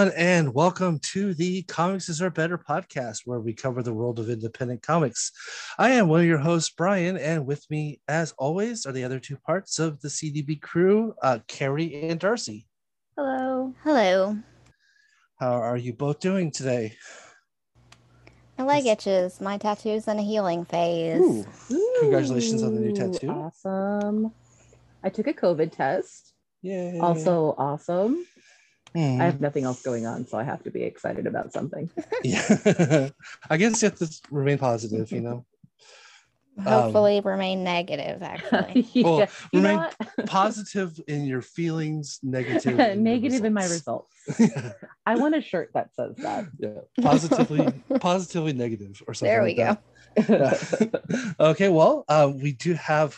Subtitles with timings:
[0.00, 4.18] everyone, and welcome to the Comics is Our Better podcast, where we cover the world
[4.18, 5.30] of independent comics.
[5.78, 9.18] I am one of your hosts, Brian, and with me, as always, are the other
[9.20, 12.66] two parts of the CDB crew, uh, Carrie and Darcy.
[13.14, 13.74] Hello.
[13.84, 14.38] Hello.
[15.38, 16.94] How are you both doing today?
[18.56, 19.38] My leg itches.
[19.38, 21.20] My tattoo's in a healing phase.
[21.20, 21.44] Ooh,
[22.00, 23.28] Congratulations on the new tattoo.
[23.28, 24.32] Awesome.
[25.04, 26.32] I took a COVID test.
[26.62, 26.98] Yay.
[27.00, 28.24] Also awesome.
[28.94, 29.20] Hmm.
[29.20, 31.88] I have nothing else going on, so I have to be excited about something.
[32.24, 33.10] yeah.
[33.48, 35.44] I guess you have to remain positive, you know.
[36.62, 38.22] Hopefully, remain negative.
[38.22, 39.04] Actually, yeah.
[39.04, 40.26] Well, you know remain?
[40.26, 42.78] Positive in your feelings, negative.
[42.78, 44.12] in Negative in my results.
[44.28, 44.74] results.
[45.06, 46.46] I want a shirt that says that.
[46.58, 46.70] yeah.
[47.00, 49.32] Positively, positively negative or something.
[49.32, 49.78] there we like
[50.16, 50.36] go.
[50.36, 51.34] that.
[51.38, 53.16] Okay, well, uh, we do have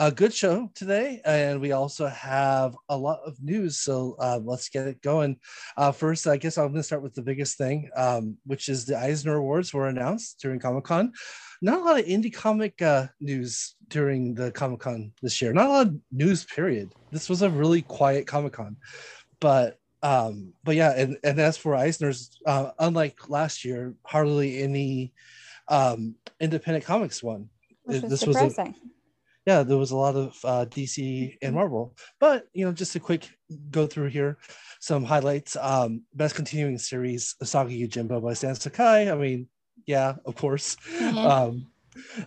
[0.00, 3.80] a good show today, and we also have a lot of news.
[3.80, 5.36] So uh, let's get it going.
[5.76, 8.86] Uh, first, I guess I'm going to start with the biggest thing, um, which is
[8.86, 11.12] the Eisner Awards were announced during Comic Con.
[11.60, 15.52] Not a lot of indie comic uh, news during the Comic Con this year.
[15.52, 16.46] Not a lot of news.
[16.46, 16.94] Period.
[17.12, 18.76] This was a really quiet Comic Con,
[19.38, 25.12] but um but yeah and and as for eisner's uh unlike last year hardly any
[25.68, 27.46] um independent comics Which
[27.84, 28.74] was this was a.
[29.50, 30.96] yeah there was a lot of uh dc
[31.42, 31.84] and marvel
[32.24, 33.22] but you know just a quick
[33.70, 34.32] go through here
[34.88, 35.52] some highlights.
[35.60, 39.10] Um best continuing series usagi yojimbo by stan sakai.
[39.12, 39.40] I mean
[39.94, 40.68] yeah of course.
[40.98, 41.26] Mhm.
[41.34, 41.52] um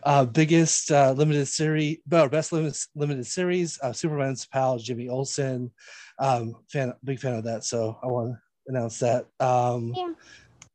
[0.04, 5.72] uh biggest uh limited series well best limited, limited series uh superman's pal jimmy olsen.
[6.28, 8.38] Um fan big fan of that so i want to
[8.70, 9.22] announce that.
[9.40, 10.14] Um Yeah.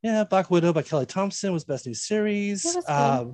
[0.07, 2.59] yeah black widow by kelly thompson was best new series.
[2.65, 3.11] It was good.
[3.13, 3.25] um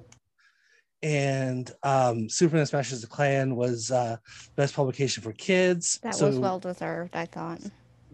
[1.05, 4.17] and um superman smashes the klan was uh
[4.57, 7.15] best publication for kids that so was well deserved.
[7.15, 7.61] I thought.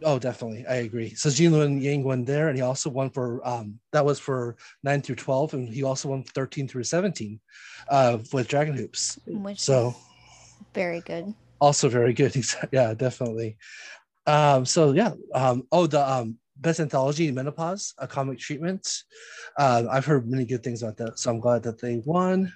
[0.03, 0.65] Oh, definitely.
[0.67, 1.13] I agree.
[1.13, 4.57] So Gene Luen Yang won there, and he also won for um that was for
[4.83, 7.39] nine through twelve, and he also won thirteen through seventeen,
[7.89, 9.19] uh, with Dragon Hoops.
[9.25, 9.95] Which So
[10.73, 11.33] very good.
[11.61, 12.35] also very good.
[12.73, 13.57] yeah, definitely.
[14.27, 15.13] Um, so yeah.
[15.33, 19.03] Um, oh, the um best anthology menopause, a comic treatment.
[19.57, 22.51] Uh, I've heard many good things about that, so I'm glad that they won.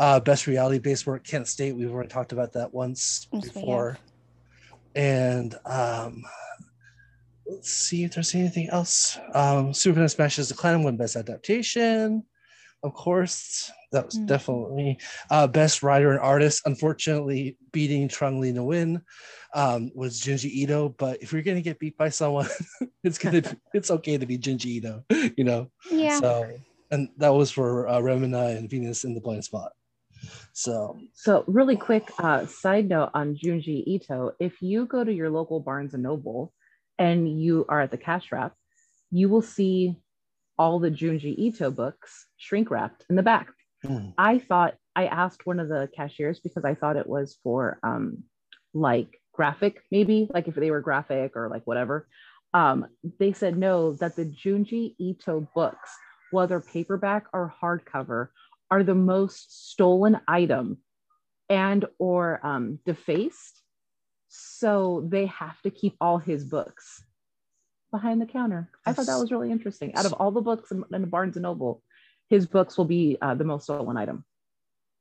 [0.00, 1.76] Uh, best reality based work, Kent State.
[1.76, 3.54] We've already talked about that once Yes, we have.
[3.54, 3.98] before.
[4.94, 6.22] And um,
[7.46, 9.18] let's see if there's anything else.
[9.34, 12.24] Um, Superman smashes the Klan won best adaptation.
[12.82, 14.26] Of course, that was Mhm.
[14.26, 14.98] definitely
[15.30, 16.62] uh, best writer and artist.
[16.64, 19.02] Unfortunately, beating Trung Le Nguyen
[19.54, 20.88] um, was Junji Ito.
[20.96, 22.48] But if you're gonna get beat by someone,
[23.04, 25.04] it's gonna be, it's okay to be Junji Ito,
[25.36, 25.70] you know.
[25.90, 26.18] Yeah.
[26.20, 26.46] So,
[26.90, 29.70] and that was for uh, Remina and Venus in the Blind Spot.
[30.52, 35.30] So, So, really quick uh, side note on Junji Ito: if you go to your
[35.30, 36.52] local Barnes and Noble
[36.98, 38.54] and you are at the cash wrap,
[39.10, 39.96] you will see
[40.58, 43.48] all the Junji Ito books shrink wrapped in the back.
[43.82, 47.78] hmm, I thought I asked one of the cashiers because I thought it was for
[47.82, 48.24] um
[48.74, 52.06] like graphic, maybe like if they were graphic or like whatever.
[52.52, 52.86] Um,
[53.18, 55.90] they said no, that the Junji Ito books,
[56.30, 58.28] whether paperback or hardcover,
[58.70, 60.78] are the most stolen item
[61.48, 63.62] and or um, defaced.
[64.28, 67.02] So they have to keep all his books
[67.90, 68.70] behind the counter.
[68.86, 69.94] I thought that was really interesting.
[69.96, 71.82] Out of all the books in, in Barnes and Noble,
[72.28, 74.24] his books will be uh, the most stolen item.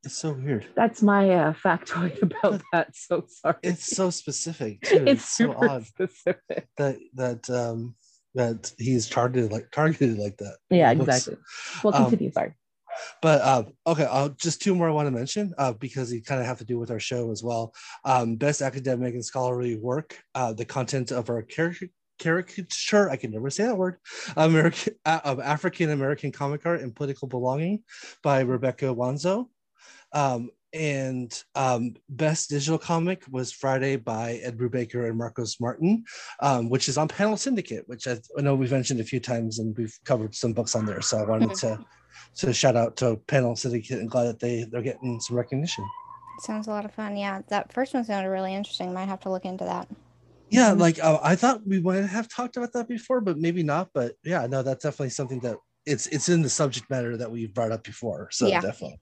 [0.04, 0.66] it's so weird.
[0.76, 2.96] That's my uh, factoid about that.
[2.96, 3.58] So sorry.
[3.62, 5.04] It's so specific too.
[5.06, 6.68] it's It's, so odd specific.
[6.78, 7.96] that that um
[8.34, 10.58] that he's targeted like targeted like that.
[10.72, 11.38] Yeah, exactly.
[11.84, 12.32] Well, Um, continue.
[12.32, 12.54] sorry.
[13.22, 16.42] But um, okay, I'll just two more I want to mention uh, because they kind
[16.42, 17.74] of have to do with our show as well.
[18.06, 21.92] Um, best academic and scholarly work, uh, the content of our caricature.
[22.20, 23.96] Caricature, I can never say that word.
[24.36, 27.84] American uh, of African American comic art and political belonging
[28.22, 29.48] by Rebecca Wanzo.
[30.12, 36.04] Um, and um, best digital comic was Friday by Ed Brubaker and Marcos Martin,
[36.42, 39.60] um, which is on Panel Syndicate, which I, I know we've mentioned a few times
[39.60, 41.02] and we've covered some books on there.
[41.02, 41.80] So I wanted to
[42.38, 45.86] to shout out to Panel Syndicate and glad that they they're getting some recognition.
[46.40, 47.18] Sounds a lot of fun.
[47.18, 48.94] Yeah, that first one sounded really interesting.
[48.94, 49.88] Might have to look into that.
[50.50, 53.90] Yeah, like uh, I thought we might have talked about that before, but maybe not.
[53.94, 57.54] But yeah, no, that's definitely something that it's it's in the subject matter that we've
[57.54, 58.30] brought up before.
[58.32, 58.62] So Yeah.
[58.62, 59.00] definitely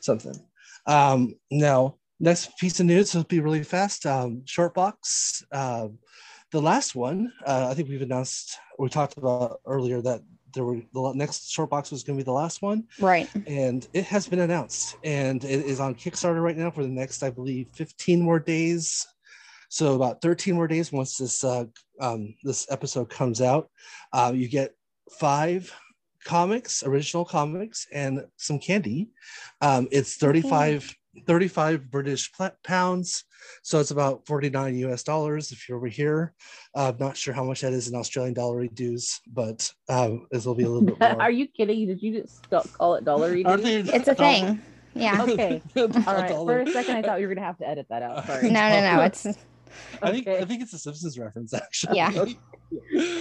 [0.00, 0.34] something.
[0.86, 4.06] Um, now, next piece of news will be really fast.
[4.06, 5.42] Um, Shortbox.
[5.52, 5.98] Um,
[6.50, 8.58] the last one, uh, I think we've announced.
[8.78, 10.22] We talked about earlier that
[10.54, 12.84] there were the next Shortbox was going to be the last one.
[13.00, 13.28] Right.
[13.46, 17.22] and it has been announced and it is on kickstarter right now for the next
[17.22, 19.06] i believe 15 more days
[19.70, 21.64] So about 13 more days once this uh,
[22.00, 23.70] um, this episode comes out,
[24.12, 24.74] uh, you get
[25.18, 25.72] five
[26.24, 29.10] comics, original comics, and some candy.
[29.60, 30.92] Um, it's 35,
[31.26, 32.30] 35 British
[32.64, 33.24] pounds.
[33.62, 36.34] So it's about 49 US dollars if you're over here.
[36.76, 40.44] Uh, I'm not sure how much that is in Australian dollar dues, but um, this
[40.44, 41.22] will be a little bit more.
[41.22, 41.86] Are you kidding?
[41.86, 44.60] Did you just stop, call it dollar Aren't It's a thing.
[44.94, 45.24] Yeah.
[45.30, 45.62] Okay.
[45.76, 46.28] All right.
[46.28, 46.64] dollar?
[46.64, 48.26] For a second, I thought you were gonna have to edit that out.
[48.26, 48.50] Sorry.
[48.50, 49.02] No, no, no.
[49.02, 49.26] It's
[50.02, 51.96] I think I think it's a Simpsons reference actually.
[51.96, 52.10] Yeah.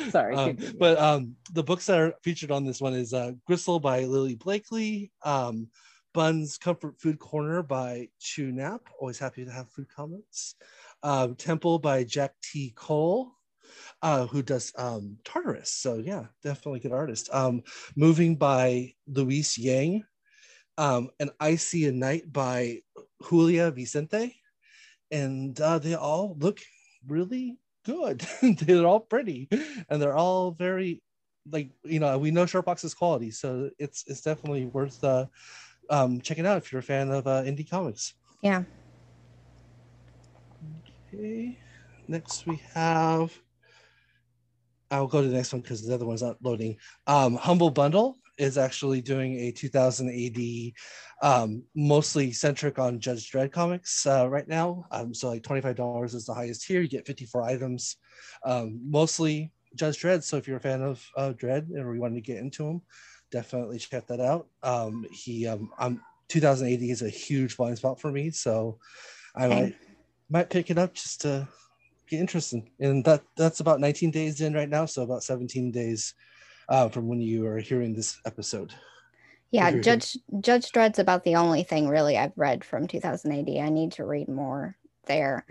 [0.09, 3.79] Sorry, Um, but um, the books that are featured on this one is uh, Gristle
[3.79, 5.67] by Lily Blakely, um,
[6.13, 8.81] Bun's Comfort Food Corner by Chew Nap.
[8.99, 10.55] Always happy to have food comments.
[11.03, 12.73] Um, Temple by Jack T.
[12.75, 13.31] Cole.
[14.01, 15.71] Uh, who does um, Tartarus?
[15.71, 17.29] So yeah, definitely good artist.
[17.31, 17.61] Um,
[17.95, 20.03] Moving by Luis Yang,
[20.77, 22.79] um, and I See a Night by
[23.29, 24.35] Julia Vicente,
[25.11, 26.59] and uh, they all look
[27.07, 28.25] really good.
[28.41, 29.49] they're all pretty,
[29.89, 31.03] and they're all very
[31.51, 35.25] like you know we know Shortbox is quality, so it's it's definitely worth uh,
[35.89, 38.13] um, checking out if you're a fan of uh, indie comics.
[38.41, 38.63] yeah.
[41.13, 41.57] Okay,
[42.07, 43.33] next we have.
[44.91, 46.77] I'll go to the next one because the other one's not loading.
[47.05, 50.73] Um, Humble Bundle is actually doing a 2000 AD,
[51.21, 54.85] um, mostly centric on Judge Dredd comics uh, right now.
[54.91, 56.81] Um, so like $25 is the highest here.
[56.81, 57.97] You get 54 items,
[58.45, 60.23] um, mostly Judge Dredd.
[60.23, 62.81] So if you're a fan of uh, Dredd or you want to get into him,
[63.31, 64.47] definitely check that out.
[64.63, 68.79] Um, he, um, um, 2000 AD is a huge blind spot for me, so
[69.35, 69.61] I Okay.
[69.61, 69.75] might
[70.29, 71.47] might pick it up just to
[72.07, 72.63] get interested.
[72.79, 76.13] And that that's about 19 days in right now, so about 17 days
[76.69, 78.73] uh, from when you are hearing this episode.
[79.51, 83.49] Yeah, Judge Judge Dredd's about the only thing really I've read from 2000 AD.
[83.57, 84.77] I need to read more
[85.07, 85.45] there.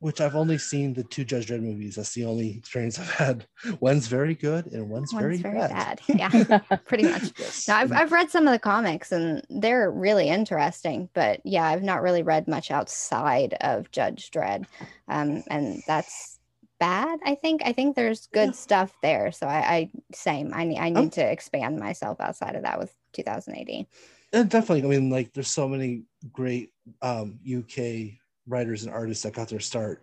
[0.00, 1.94] Which I've only seen the two Judge Dredd movies.
[1.96, 3.46] That's the only experience I've had.
[3.80, 5.70] One's very good and one's, One's very, very bad.
[5.70, 6.00] bad.
[6.08, 7.32] Yeah, pretty much.
[7.38, 7.68] Yes.
[7.68, 11.82] No, I've, I've read some of the comics and they're really interesting, but yeah, I've
[11.82, 14.66] not really read much outside of Judge Dredd.
[15.08, 16.38] Um, and that's
[16.78, 17.62] bad, I think.
[17.64, 18.52] I think there's good Yeah.
[18.52, 19.32] stuff there.
[19.32, 20.52] So I, I same.
[20.52, 23.86] I need I need I'm- to expand myself outside of that with 2000 AD.
[24.34, 26.02] And definitely, I mean, like there's so many
[26.32, 30.02] great um, UK writers and artists that got their start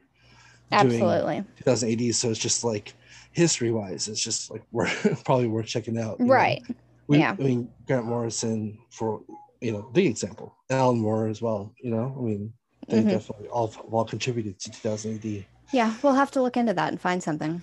[0.72, 1.44] Absolutely.
[1.58, 2.16] 2000 AD.
[2.16, 2.94] So it's just like
[3.34, 4.90] history wise, it's just like we're
[5.26, 6.18] probably worth checking out.
[6.20, 6.62] Right.
[7.08, 7.36] We, Yeah.
[7.38, 9.22] I mean, Grant Morrison for
[9.60, 10.56] you know the example.
[10.70, 11.74] Alan Moore as well.
[11.84, 12.54] You know, I mean,
[12.88, 13.10] they Mhm.
[13.10, 15.46] definitely all all contributed to 2000 AD.
[15.74, 17.62] Yeah, we'll have to look into that and find something.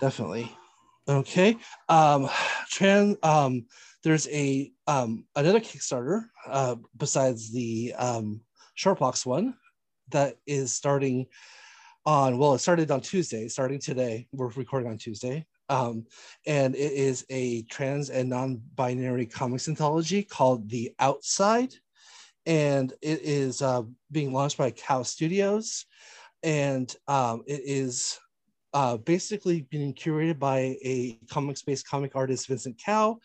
[0.00, 0.50] Definitely.
[1.08, 1.56] Okay.
[1.88, 2.28] Um,
[2.68, 3.16] trans.
[3.22, 3.66] Um,
[4.04, 8.40] there's a um another Kickstarter uh besides the um
[8.78, 9.54] Shortbox one
[10.10, 11.26] that is starting
[12.06, 14.26] on well it started on Tuesday starting today.
[14.32, 15.46] We're recording on Tuesday.
[15.68, 16.06] Um
[16.46, 21.74] and it is a trans and non-binary comics anthology called The Outside.
[22.46, 25.84] And it is uh, being launched by Kao Studios.
[26.42, 28.18] And um it is
[28.72, 33.18] uh, basically being curated by a comics-based comic artist, Vincent Kao,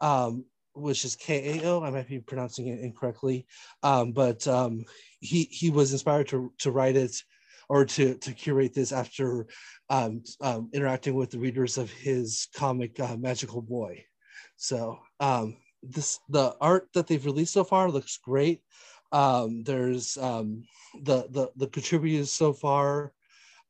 [0.00, 1.82] um, which is K-A-O.
[1.82, 3.46] I might be pronouncing it incorrectly,
[3.82, 4.84] um, but um,
[5.22, 7.16] he he was inspired to to write it
[7.68, 9.46] or to to curate this after
[9.88, 14.04] um, um, interacting with the readers of his comic uh, Magical Boy.
[14.56, 18.60] So um, this the art that they've released so far looks great.
[19.12, 20.64] Um, there's um,
[21.02, 23.12] the the the contributors so far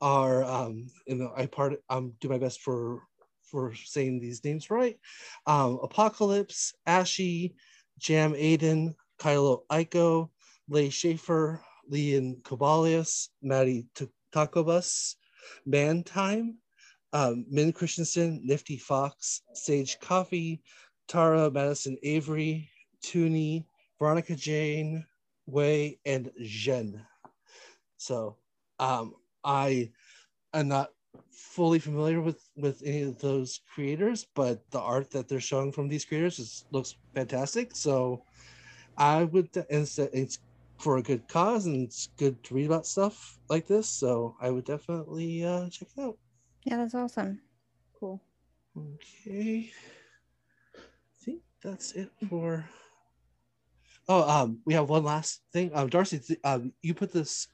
[0.00, 3.02] are um you know i part um do my best for
[3.44, 4.99] for saying these names right
[5.47, 7.54] apocalypse ashy
[7.99, 10.28] jam aiden kylo aiko
[10.69, 15.16] lay schaefer leon kobalius maddie T- takobus
[15.66, 16.57] man time
[17.12, 20.62] um min christensen nifty fox sage coffee
[21.09, 22.69] tara madison avery
[23.04, 23.64] Tooney,
[23.99, 25.04] veronica jane
[25.47, 27.04] way and jen
[27.97, 28.37] so
[28.78, 29.14] um
[29.45, 29.90] I
[30.54, 30.90] am not
[31.31, 35.88] fully familiar with with any of those creators, but the art that they're showing from
[35.88, 37.75] these creators is, looks fantastic.
[37.75, 38.23] So
[38.97, 40.38] I would, and it's
[40.82, 43.88] for a good cause, and it's good to read about stuff like this.
[43.88, 46.18] So I would definitely uh, check it out.
[46.64, 47.40] Yeah, that's awesome.
[47.98, 48.20] Cool.
[48.76, 49.70] Okay,
[50.76, 52.68] I think that's it for.
[54.08, 55.70] Oh, um, we have one last thing.
[55.72, 57.46] Um, Darcy, um, you put this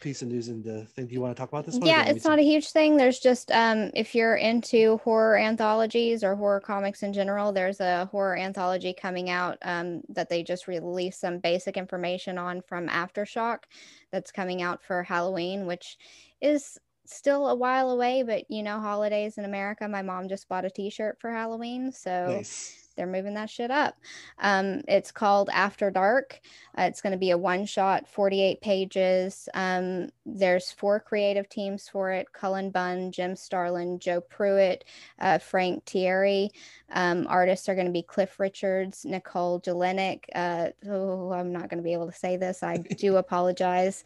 [0.00, 1.06] piece of news in the thing.
[1.06, 1.86] Do you want to talk about this one?
[1.86, 2.96] Yeah, it's not a huge thing.
[2.96, 8.06] There's just um, if you're into horror anthologies or horror comics in general, there's a
[8.06, 13.64] horror anthology coming out um, that they just released some basic information on from Aftershock
[14.10, 15.98] that's coming out for Halloween, which
[16.40, 19.86] is still a while away, but you know, holidays in America.
[19.88, 22.79] My mom just bought a t-shirt for Halloween, so Nice.
[22.96, 23.96] They're moving that shit up.
[24.38, 26.40] Um, it's called After Dark.
[26.78, 29.48] Uh, it's going to be a one shot, 48 pages.
[29.54, 34.82] Um, there's four creative teams for it Cullen Bunn, Jim Starlin, Joe Pruett,
[35.18, 36.50] uh, Frank Tieri.
[36.92, 40.24] Um, artists are going to be Cliff Richards, Nicole Jelinek.
[40.34, 42.62] Uh, oh, I'm not going to be able to say this.
[42.62, 44.04] I do apologize.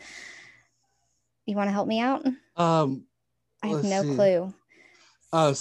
[1.46, 2.24] You want to help me out?
[2.56, 3.04] Um,
[3.62, 4.14] I have no see.
[4.14, 4.54] clue.
[5.32, 5.54] uh,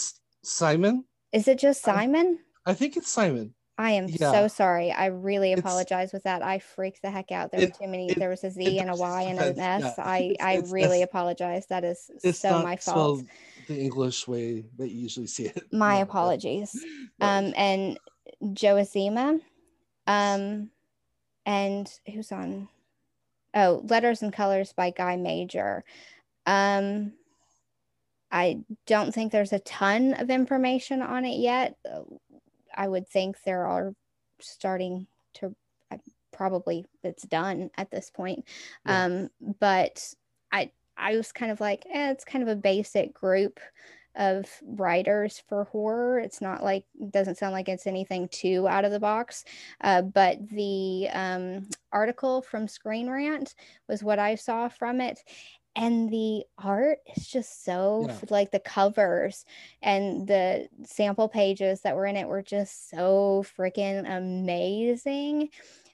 [0.44, 1.06] Simon.
[1.32, 2.40] Is it just Uh, Simon?
[2.66, 3.54] I think it's Simon.
[3.78, 4.32] I am yeah.
[4.32, 4.92] so sorry.
[4.92, 6.44] I really It's- apologize with that.
[6.44, 7.52] I freaked the heck out.
[7.52, 8.12] There It- were too many.
[8.12, 9.82] it- there was a Z and a Y and an S.
[9.82, 9.94] yeah.
[9.98, 11.66] I I it's- really apologize.
[11.68, 13.24] That is so my fault.
[13.68, 15.64] the English way that you usually see it.
[15.74, 16.74] My No, apologies.
[17.20, 17.26] no.
[17.28, 17.98] Um, and
[18.54, 19.40] Joe Azima,
[20.06, 20.70] um,
[21.46, 22.70] and who's on?
[23.56, 25.84] Oh, Letters and Colors by Guy Major.
[26.46, 27.14] Um,
[28.32, 31.78] I don't think there's a ton of information on it yet.
[32.78, 33.94] Uh, I would think there are
[34.40, 35.56] starting to
[36.32, 38.46] probably it's done at this point.
[38.86, 39.06] Yeah.
[39.06, 40.14] Um, but
[40.52, 43.60] I I was kind of like, eh, it's kind of a basic group
[44.16, 46.20] of writers for horror.
[46.20, 49.44] It's not like it doesn't sound like it's anything too out of the box.
[49.82, 53.56] Uh, but the um, article from Screen Rant
[53.88, 55.20] was what I saw from it.
[55.76, 58.20] And the art is just so Yeah.
[58.30, 59.44] like the covers
[59.82, 65.50] and the sample pages that were in it were just so freaking amazing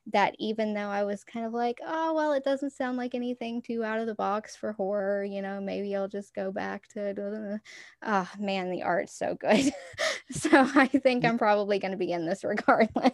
[0.07, 3.61] that even though I was kind of like, oh, well, it doesn't sound like anything
[3.61, 7.61] too out of the box for horror, you know, maybe I'll just go back to,
[8.01, 9.71] oh man, the art's so good.
[10.31, 13.13] so I think I'm probably going to be in this regardless.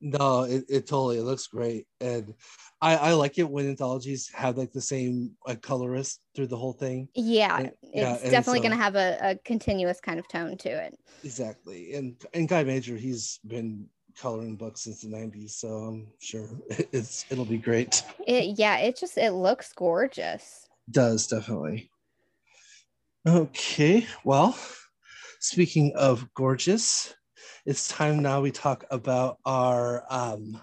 [0.00, 2.34] No, it, it totally it looks great, and
[2.84, 6.72] I I like it when anthologies have like the same like colorist through the whole
[6.74, 7.08] thing.
[7.14, 10.56] yeah, And- it's and definitely so- going to have a, a continuous kind of tone
[10.58, 10.92] to it.
[11.22, 13.86] Exactly, and and Guy Major, he's been
[14.16, 16.48] coloring books since the '90s, so I'm sure
[16.92, 18.02] it's it'll be great.
[18.26, 20.66] It, yeah, it just, it looks gorgeous.
[20.90, 21.90] Does definitely.
[23.26, 24.56] Okay, well,
[25.40, 27.14] speaking of gorgeous,
[27.64, 30.60] it's time now we talk about our um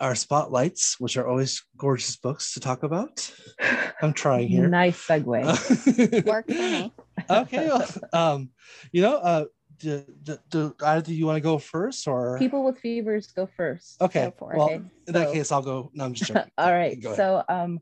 [0.00, 3.30] our spotlights, which are always gorgeous books to talk about.
[4.02, 4.66] I'm trying here.
[4.66, 6.24] Nice segue.
[6.26, 6.92] Work for me.
[7.28, 8.50] okay, well, um,
[8.92, 9.44] you know, uh,
[9.78, 14.00] do, do, do either you want to go first or People with fevers go first.
[14.00, 14.26] okay?
[14.26, 14.54] Go for.
[14.56, 14.74] Well, Okay,
[15.06, 15.90] in that so- case, I'll go.
[15.94, 16.50] No, I'm just joking.
[16.58, 17.02] All right.
[17.02, 17.80] So um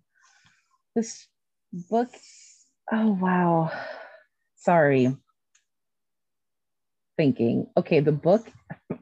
[0.94, 1.26] this
[1.72, 2.08] book
[2.92, 3.70] oh wow.
[4.56, 5.16] Sorry.
[7.16, 7.66] Thinking.
[7.76, 8.46] Okay, the book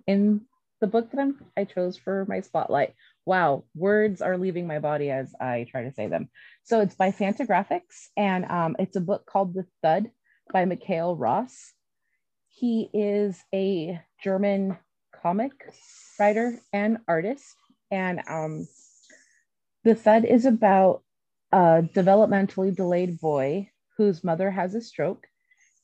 [0.06, 0.42] in
[0.80, 2.94] the book that I'm I chose for my spotlight.
[3.24, 6.28] Wow, words are leaving my body as I try to say them.
[6.64, 10.10] So it's by Fantagraphics and um, it's a book called The Thud
[10.52, 11.72] by Mikael Ross.
[12.48, 14.78] He is a German
[15.22, 15.52] comic
[16.18, 17.54] writer and artist
[17.90, 18.66] and um,
[19.84, 21.02] the thud is about
[21.52, 25.26] a developmentally delayed boy whose mother has a stroke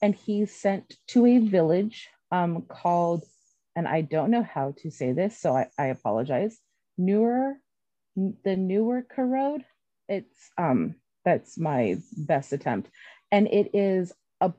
[0.03, 3.25] and he's sent to a village um, called
[3.77, 6.59] and i don't know how to say this so i, I apologize.
[6.99, 7.55] Newer
[8.17, 9.65] the newer road
[10.09, 12.91] it's um that's my best attempt.
[13.31, 14.53] And it is a,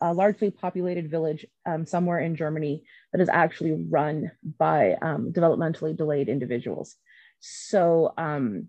[0.00, 5.96] a largely populated village um, somewhere in germany that is actually run by um, developmentally
[5.96, 6.96] delayed individuals.
[7.40, 8.68] So um,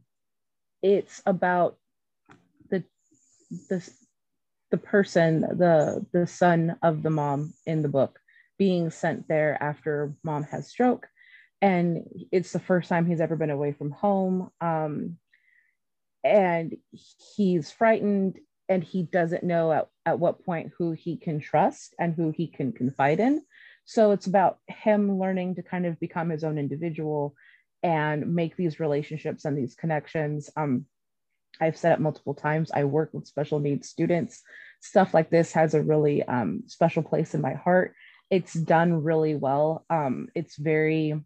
[0.81, 1.77] it's about
[2.69, 2.83] the
[3.69, 3.88] the
[4.71, 8.19] the person the the son of the mom in the book
[8.57, 11.07] being sent there after mom has stroke.
[11.62, 14.50] And it's the first time he's ever been away from home.
[14.60, 15.17] Um,
[16.24, 16.75] and
[17.36, 22.13] he's frightened and he doesn't know at, at what point who he can trust and
[22.13, 23.41] who he can confide in.
[23.86, 27.36] So it's about him learning to kind of become his own individual
[27.81, 30.50] and make these relationships and these connections.
[30.55, 30.86] Um,
[31.62, 32.72] i've said it multiple times.
[32.74, 34.41] I work with special needs students.
[34.81, 37.93] Stuff like this has a really um, special place in my heart
[38.33, 39.85] it's done really well.
[39.91, 41.23] Um, it's very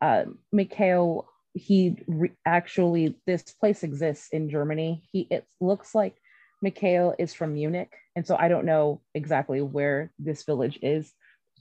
[0.00, 5.02] uh, mikael he re- actually this place exists in germany.
[5.10, 6.14] He it looks like
[6.62, 7.92] mikael is from munich.
[8.14, 11.12] And so i don't know exactly where this village is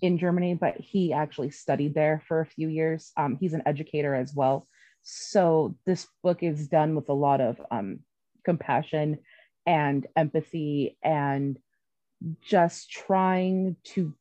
[0.02, 3.12] in germany but he actually studied there for a few years.
[3.18, 4.68] Um, he's an educator as well.
[5.02, 8.02] So this book is done with a lot of um,
[8.44, 9.20] compassion
[9.66, 11.58] and empathy and
[12.44, 14.14] just trying to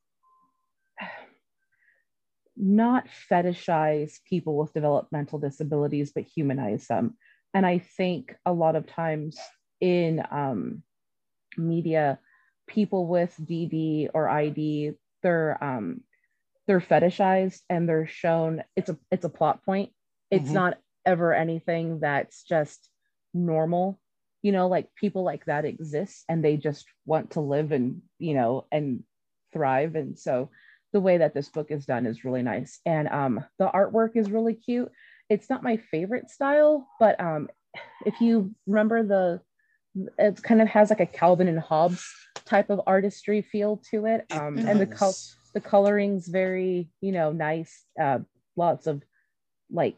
[2.57, 7.17] not fetishize people with developmental disabilities, but humanize them.
[7.53, 9.39] And I think a lot of times
[9.81, 10.83] in um,
[11.57, 12.19] media,
[12.67, 14.93] people with DD or ID,
[15.23, 16.01] they're um,
[16.67, 18.63] they're fetishized and they're shown.
[18.77, 19.91] It's a it's a plot point.
[20.31, 20.55] It's mm-hmm.
[20.55, 22.89] not ever anything that's just
[23.33, 24.01] normal.
[24.43, 28.35] You know, like people like that exist and they just want to live and you
[28.35, 29.05] know and
[29.53, 29.95] thrive.
[29.95, 30.51] And so
[30.95, 32.81] the way that this book is done is really nice.
[32.87, 34.91] And um, the artwork is really cute.
[35.29, 37.49] It's not my favorite style, but um,
[38.07, 39.41] if you remember the,
[40.19, 42.09] it kind of has like a Calvin and Hobbes
[42.45, 44.25] type of artistry feel to it.
[44.31, 45.17] Um, and the col-
[45.53, 47.85] the coloring's very, you know, nice.
[48.01, 48.21] Uh,
[48.57, 49.03] lots of
[49.71, 49.97] like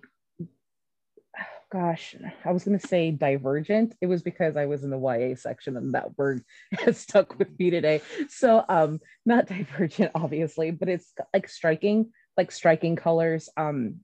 [1.73, 3.94] gosh, I was going to say divergent.
[4.00, 6.42] It was because I was in the YA section and that word
[6.73, 8.02] has stuck with me today.
[8.28, 13.49] So, um, not divergent, obviously, but it's like striking, like striking colors.
[13.56, 13.96] Um,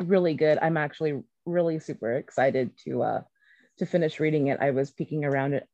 [0.00, 0.58] really good.
[0.60, 3.20] I'm actually really super excited to uh
[3.78, 4.58] to finish reading it.
[4.60, 5.66] I was peeking around it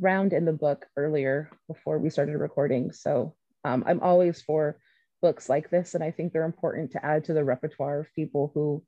[0.00, 2.92] round in the book earlier before we started recording.
[2.92, 3.34] So
[3.64, 4.78] um, I'm always for
[5.22, 8.50] books like this, and I think they're important to add to the repertoire of people
[8.54, 8.82] who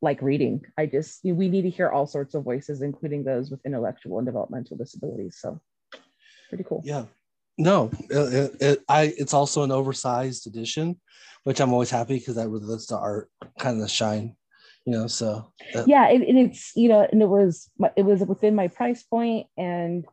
[0.00, 0.64] like reading.
[0.76, 4.26] I just we need to hear all sorts of voices, including those with intellectual and
[4.26, 5.38] developmental disabilities.
[5.40, 5.60] So
[6.48, 6.82] pretty cool.
[6.84, 7.04] Yeah.
[7.58, 10.98] No, it, it, I it's also an oversized edition,
[11.44, 14.36] which I'm always happy because that really lets the art kind of shine,
[14.86, 15.06] you know.
[15.06, 19.02] So uh, yeah, it, it's you know, and it was it was within my price
[19.02, 20.06] point, and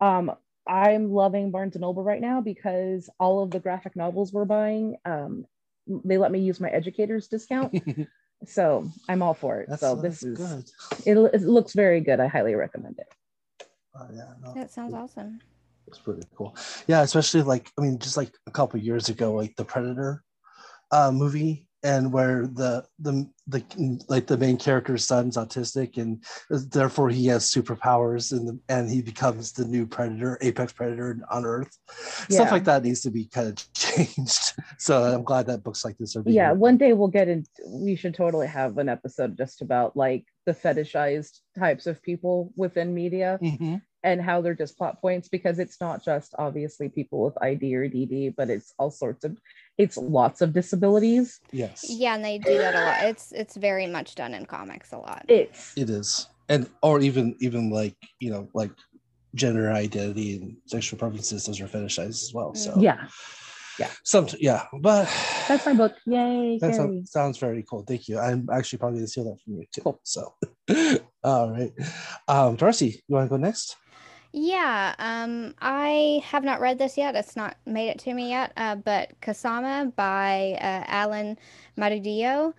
[0.00, 0.32] um,
[0.66, 4.96] I'm loving Barnes and Noble right now because all of the graphic novels we're buying,
[5.04, 5.44] um,
[5.86, 7.78] they let me use my educator's discount.
[8.48, 9.68] So I'm all for it.
[9.68, 10.64] That's, so this is good.
[11.04, 12.20] It, it looks very good.
[12.20, 13.66] I highly recommend it.
[13.94, 15.40] Oh, yeah, no, that sounds awesome.
[15.88, 16.56] It's pretty cool.
[16.86, 20.22] Yeah, especially like I mean, just like a couple years ago, like the Predator
[20.90, 23.62] uh, movie and where the the the
[24.08, 26.24] like the main character's son's autistic and
[26.72, 31.44] therefore he has superpowers and the, and he becomes the new predator apex predator on
[31.44, 31.78] earth
[32.28, 32.38] yeah.
[32.38, 35.96] stuff like that needs to be kind of changed so i'm glad that books like
[35.98, 36.58] this are yeah written.
[36.58, 40.52] one day we'll get in we should totally have an episode just about like the
[40.52, 45.80] fetishized types of people within media mm-hmm and how they're just plot points because it's
[45.80, 49.36] not just obviously people with ID or DD, but it's all sorts of
[49.78, 51.40] it's lots of disabilities.
[51.52, 51.84] Yes.
[51.88, 53.10] Yeah, and they do that a lot.
[53.10, 55.24] It's it's very much done in comics a lot.
[55.28, 56.28] It's it is.
[56.48, 58.70] And or even even like, you know, like
[59.34, 62.54] gender identity and sexual preferences, those are fetishized as well.
[62.54, 63.08] So yeah.
[63.78, 63.90] Yeah.
[64.04, 65.04] Some yeah, but
[65.48, 65.92] that's my book.
[66.06, 66.58] Yay.
[66.58, 67.82] That sounds, sounds very cool.
[67.82, 68.18] Thank you.
[68.18, 69.82] I'm actually probably gonna steal that from you too.
[69.82, 70.00] Cool.
[70.02, 70.34] So
[71.24, 71.72] all right.
[72.26, 73.76] Um Darcy, you want to go next?
[74.38, 77.14] Yeah, um, I have not read this yet.
[77.16, 78.52] It's not made it to me yet.
[78.54, 81.38] Uh, but Kasama by uh, Alan
[81.78, 82.52] Mardillo.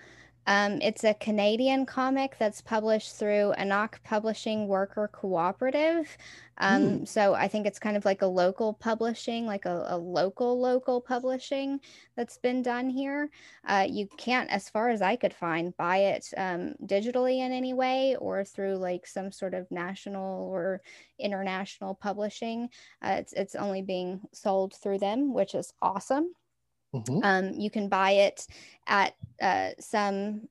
[0.48, 6.18] Um, it's a Canadian comic that's published through Anak Publishing Worker Cooperative.
[6.60, 7.08] Um, mm.
[7.08, 11.02] So I think it's kind of like a local publishing, like a, a local, local
[11.02, 11.82] publishing
[12.16, 13.30] that's been done here.
[13.68, 17.74] Uh, you can't, as far as I could find, buy it um, digitally in any
[17.74, 20.82] way or through like some sort of national or
[21.20, 22.70] international publishing.
[23.04, 26.32] Uh, it's, it's only being sold through them, which is awesome.
[26.93, 27.19] Mm-hmm.
[27.23, 28.47] Um, you can buy it
[28.88, 30.47] at uh, some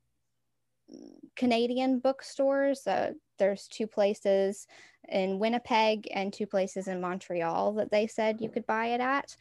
[1.34, 2.86] Canadian bookstores.
[2.86, 4.66] Uh, there's two places
[5.08, 9.36] in Winnipeg and two places in Montreal that they said you could buy it at.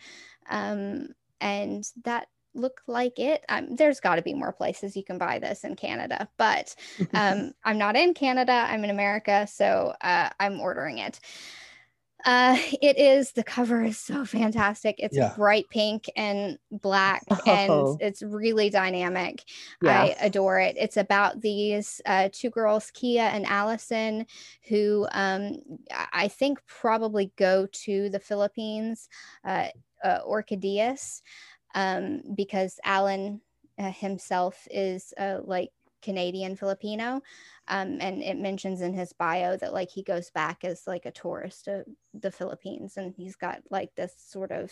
[0.50, 1.10] Um,
[1.42, 3.44] and that looked like it.
[3.50, 6.76] Um, there's got to be more places you can buy this in Canada, but
[7.14, 8.54] um, I'm not in Canada.
[8.54, 11.20] I'm in America, so uh, I'm ordering it.
[12.26, 14.96] Uh, it is the cover is so fantastic.
[14.98, 15.34] It's yeah.
[15.36, 17.40] bright pink and black, oh.
[17.46, 19.44] and it's really dynamic.
[19.82, 20.02] Yeah.
[20.02, 20.76] I adore it.
[20.78, 24.26] It's about these uh, two girls, Kia and Allison,
[24.68, 25.60] who um,
[26.12, 29.08] I think probably go to the Philippines,
[29.46, 29.68] uh,
[30.04, 31.22] uh Orquídeas,
[31.76, 33.40] um, because Alan
[33.78, 35.70] uh, himself is uh, like
[36.02, 37.22] Canadian Filipino.
[37.68, 41.12] Um, and it mentions in his bio that like he goes back as like a
[41.12, 44.72] tourist to the Philippines, and he's got like this sort of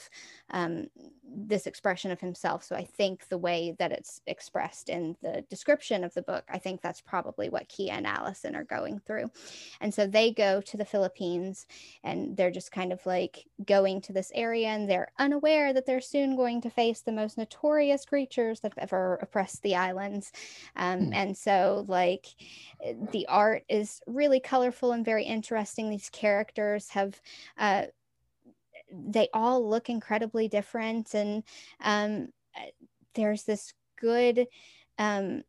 [0.52, 0.88] um,
[1.26, 2.64] this expression of himself.
[2.64, 6.60] So I think the way that it's expressed in the description of the book, I
[6.60, 9.32] think that's probably what Kia and Allison are going through.
[9.82, 11.66] And so they go to the Philippines,
[12.04, 16.02] and they're just kind of like going to this area, and they're unaware that they're
[16.02, 20.32] soon going to face the most notorious creatures that have ever oppressed the islands.
[20.76, 21.14] Um, mm.
[21.14, 22.28] And so, like,
[23.12, 25.90] the art is really colorful and very interesting.
[25.90, 27.20] These characters have
[27.58, 27.84] uh,
[28.92, 31.44] they all look incredibly different and
[31.82, 32.30] um,
[33.16, 34.48] there's this good
[35.00, 35.44] um,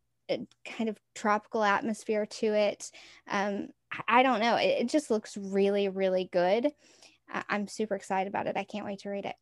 [0.65, 2.91] kind of tropical atmosphere to it.
[3.29, 3.69] Um,
[4.09, 4.57] i don't know.
[4.57, 6.73] It, just looks really really good.
[7.49, 8.57] I'm super excited about it.
[8.57, 9.37] I can't wait to read it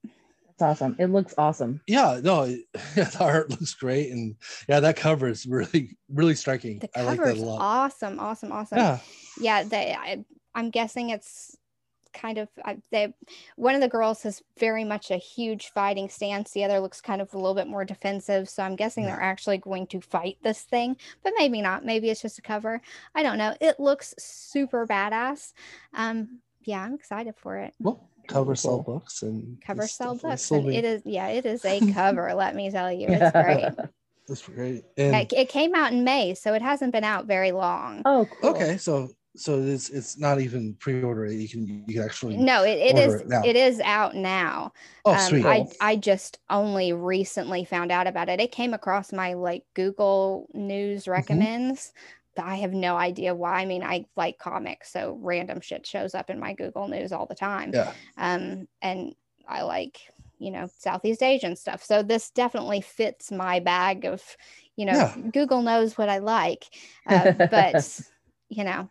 [0.59, 0.97] that's awesome.
[0.99, 1.81] It looks awesome.
[1.87, 2.45] Yeah no
[2.97, 4.37] yeah, the art looks great and
[4.69, 6.79] yeah that cover is really really striking.
[6.79, 7.61] The cover I like that a lot.
[7.61, 8.79] awesome awesome awesome.
[8.79, 8.99] Yeah.
[9.41, 11.57] Yeah they I, i'm guessing it's
[12.13, 12.49] kind of
[12.91, 13.13] they
[13.57, 16.51] one of the girls has very much a huge fighting stance.
[16.51, 19.59] The other looks kind of a little bit more defensive so i'm guessing they're actually
[19.59, 21.85] going to fight this thing but maybe not.
[21.85, 22.83] Maybe it's just a cover.
[23.15, 23.55] I don't know.
[23.61, 25.55] It looks super badass.
[25.95, 27.75] Um yeah i'm excited for it.
[27.81, 31.93] Well cover sell books and cover sell books and it is yeah it is a
[31.93, 33.89] cover let me tell you it's great.
[34.29, 34.85] That's great.
[34.97, 38.03] And it came out in may so it hasn't been out very long.
[38.05, 38.51] Oh cool.
[38.51, 42.79] okay so so it's it's not even pre-order you can you can actually no it,
[42.79, 44.73] it is it, it is out now.
[45.05, 45.45] Oh um, sweet.
[45.45, 48.41] I i just only recently found out about it.
[48.41, 51.13] It came across my like google news mm-hmm.
[51.13, 52.22] recommends mm-hmm.
[52.39, 56.31] I have no idea why i mean i like comics so random shit shows up
[56.31, 59.15] in my google news all the time yeah um and
[59.49, 60.01] i like
[60.39, 64.23] you know southeast asian stuff so this definitely fits my bag of
[64.77, 65.17] you know yeah.
[65.33, 66.65] google knows what i like
[67.07, 68.01] uh, but
[68.49, 68.89] you know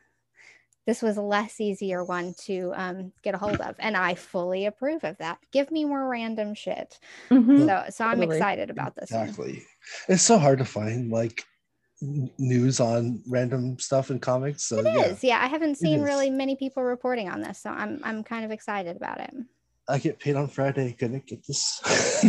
[0.88, 4.66] this was a less easier one to um, get a hold of and i fully
[4.66, 7.00] approve of that give me more random shit
[7.30, 7.66] mm-hmm.
[7.66, 8.38] so so i'm totally.
[8.38, 9.62] excited about this exactly one.
[10.10, 11.44] it's so hard to find like
[12.02, 15.16] news on random stuff in comics so it yeah.
[15.22, 18.52] yeah i haven't seen really many people reporting on this so i'm i'm kind of
[18.52, 19.32] excited about it
[19.88, 21.80] i get paid on friday gonna get this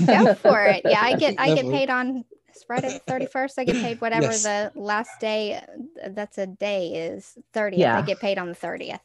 [0.06, 2.24] go for it yeah i get i get paid on
[2.66, 3.52] Friday the 31st.
[3.58, 4.42] I get paid whatever yes.
[4.42, 5.62] the last day
[6.08, 7.78] that's a day is 30th.
[7.78, 7.98] Yeah.
[7.98, 9.00] I get paid on the 30th.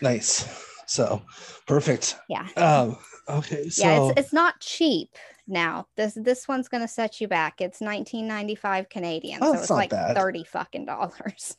[0.00, 0.66] Nice.
[0.88, 1.22] So
[1.66, 2.16] perfect.
[2.28, 2.46] Yeah.
[2.56, 2.96] Um,
[3.28, 3.68] okay.
[3.68, 5.10] So yeah, it's, it's not cheap
[5.46, 5.86] now.
[5.96, 7.60] This this one's gonna set you back.
[7.60, 9.38] It's 1995 Canadian.
[9.42, 10.16] Oh, so it's like bad.
[10.16, 11.56] 30 fucking dollars.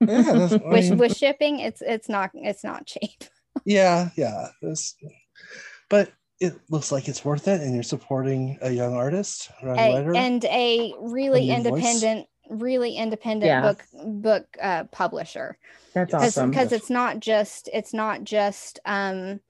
[0.00, 3.24] Yeah, with, with shipping, it's it's not it's not cheap.
[3.64, 4.48] yeah, yeah.
[4.62, 4.96] This,
[5.90, 10.44] but it looks like it's worth it and you're supporting a young artist a, and
[10.46, 12.26] a really independent voice.
[12.52, 13.60] Really independent yeah.
[13.60, 15.58] book book uh, publisher
[15.94, 19.40] that's awesome because it's not just it's not just um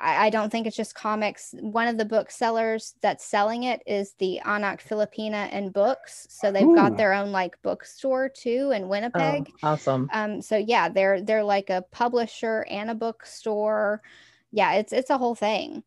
[0.00, 1.54] I, I, don't think it's just comics.
[1.60, 6.26] One of the booksellers that's selling it is the Anak Filipina and Books.
[6.30, 6.74] So they've Ooh.
[6.74, 9.52] got their own like bookstore too in Winnipeg.
[9.62, 10.10] Oh, awesome.
[10.12, 14.02] Um, so yeah, they're they're like a publisher and a bookstore.
[14.50, 15.84] Yeah, it's it's a whole thing.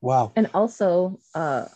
[0.00, 0.32] Wow.
[0.36, 1.66] And also, uh,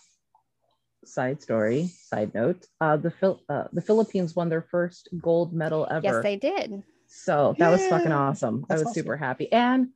[1.04, 5.86] side story, side note, uh, the Phil- uh, the Philippines won their first gold medal
[5.90, 6.04] ever.
[6.04, 6.82] Yes, they did.
[7.06, 8.64] So that was fucking awesome.
[8.68, 9.02] That's I was awesome.
[9.02, 9.50] super happy.
[9.52, 9.88] And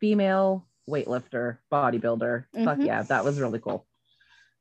[0.00, 2.44] female weightlifter, bodybuilder.
[2.54, 2.64] Mm-hmm.
[2.64, 3.86] Fuck yeah, that was really cool.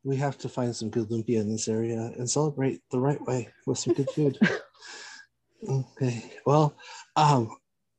[0.04, 3.50] We have to find some good lumpia in this area and celebrate the right way
[3.66, 4.38] with some good food.
[5.70, 6.32] okay.
[6.46, 6.76] Well,
[7.16, 7.58] um,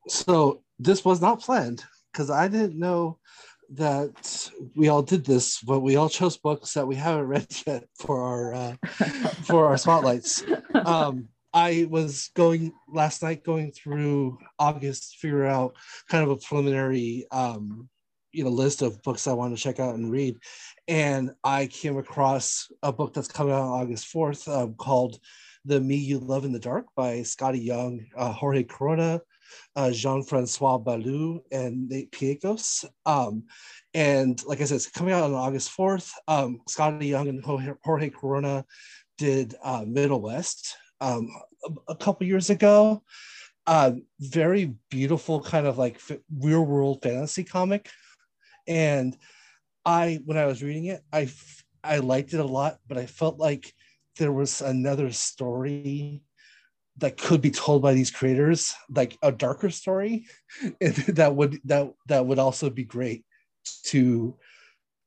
[0.08, 3.18] so this was not planned because I didn't know
[3.70, 7.84] that we all did this, but we all chose books that we haven't read yet
[7.98, 8.76] for our uh,
[9.44, 10.42] for our spotlights.
[10.74, 15.76] Um, I was going last night, going through August, figure out
[16.08, 17.88] kind of a preliminary, um,
[18.32, 20.36] you know, list of books I want to check out and read,
[20.86, 25.18] and I came across a book that's coming out August fourth um, called
[25.64, 29.20] "The Me You Love in the Dark" by Skottie Young, uh, Jorge Corona,
[29.76, 32.84] uh, Jean-Francois Beaulieu and Nate Piekos.
[33.06, 33.44] Um,
[33.94, 36.12] and like I said, it's coming out on August 4th.
[36.28, 38.64] Um, Skottie Young and Jorge Corona
[39.18, 41.28] did uh, Middle West um,
[41.64, 43.02] a, a, couple years ago.
[43.66, 46.00] Uh, very beautiful kind of like
[46.38, 47.90] real world fantasy comic.
[48.66, 49.16] And
[49.84, 51.30] I, when I was reading it, I,
[51.82, 53.72] I liked it a lot, but I felt like
[54.18, 56.22] there was another story
[57.00, 60.26] that could be told by these creators like a darker story
[60.80, 63.24] that would that that would also be great
[63.84, 64.36] to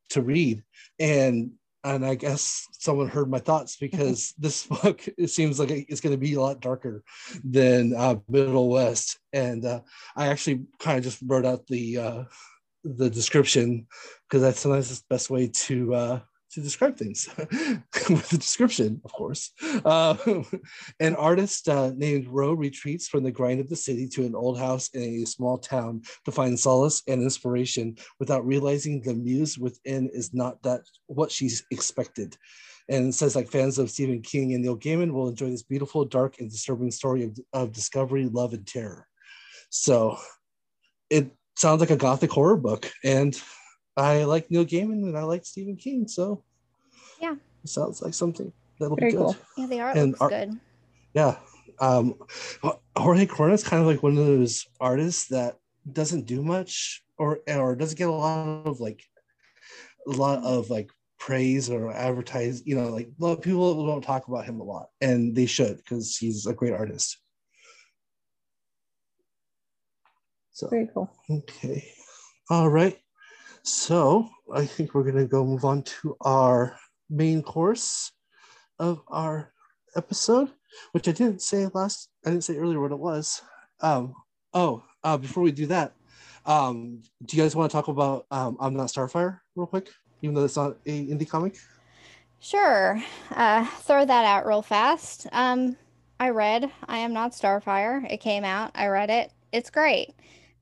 [0.09, 0.63] to read.
[0.99, 1.51] And
[1.85, 6.13] and I guess someone heard my thoughts because this book it seems like it's going
[6.13, 7.03] to be a lot darker
[7.43, 9.81] than uh, Middle West, and uh,
[10.15, 12.23] I actually kind of just wrote out the uh,
[12.83, 13.87] the description
[14.27, 16.19] because that's sometimes the best way to uh,
[16.53, 19.51] to describe things with the description, of course.
[19.83, 20.15] Uh,
[20.99, 24.59] an artist uh, named Roe retreats from the grind of the city to an old
[24.59, 30.09] house in a small town to find solace and inspiration without realizing the muse within
[30.13, 32.37] is not that what she's expected.
[32.89, 36.39] And says like fans of Stephen King and Neil Gaiman will enjoy this beautiful, dark,
[36.39, 39.07] and disturbing story of, of discovery, love, and terror.
[39.69, 40.17] So
[41.09, 42.91] it sounds like a gothic horror book.
[43.03, 43.41] And
[43.95, 46.43] I like Neil Gaiman and I like Stephen King, so
[47.19, 49.23] yeah, it sounds like something that'll Very be good.
[49.23, 49.35] cool.
[49.57, 50.59] Yeah, the art And looks art- good.
[51.13, 51.37] Yeah,
[51.79, 52.15] um,
[52.97, 55.57] Jorge Corona is kind of like one of those artists that
[55.91, 59.03] doesn't do much or or doesn't get a lot of like
[60.07, 62.63] a lot of like praise or advertise.
[62.65, 65.45] You know, like a lot of people don't talk about him a lot, and they
[65.45, 67.19] should because he's a great artist.
[70.51, 71.11] So Very cool.
[71.29, 71.91] Okay.
[72.49, 72.97] All right.
[73.63, 76.77] So I think we're gonna go move on to our
[77.09, 78.11] main course
[78.77, 79.53] of our
[79.95, 80.51] episode,
[80.91, 82.09] which I didn't say last.
[82.25, 83.41] I didn't say earlier what it was.
[83.79, 84.13] Um.
[84.53, 84.83] Oh.
[85.03, 85.17] Uh.
[85.17, 85.93] Before we do that,
[86.45, 87.01] um.
[87.25, 88.57] Do you guys want to talk about um?
[88.59, 89.89] I'm not Starfire real quick,
[90.21, 91.55] even though it's not a indie comic.
[92.39, 93.01] Sure.
[93.31, 95.27] Uh, throw that out real fast.
[95.31, 95.77] Um,
[96.19, 98.05] I read I Am Not Starfire.
[98.11, 98.71] It came out.
[98.75, 99.31] I read it.
[99.53, 100.13] It's great.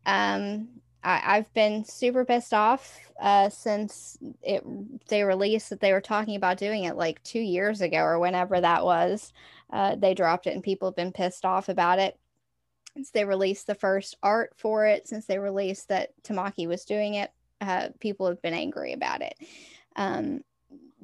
[0.06, 4.64] Um, I, I've been super pissed off uh, since it
[5.08, 8.60] they released that they were talking about doing it like two years ago or whenever
[8.62, 9.34] that was.
[9.72, 12.18] Uh, they dropped it and people have been pissed off about it
[12.96, 15.08] since they released the first art for it.
[15.08, 19.36] Since they released that Tamaki was doing it, uh, people have been angry about it.
[19.96, 20.42] Um,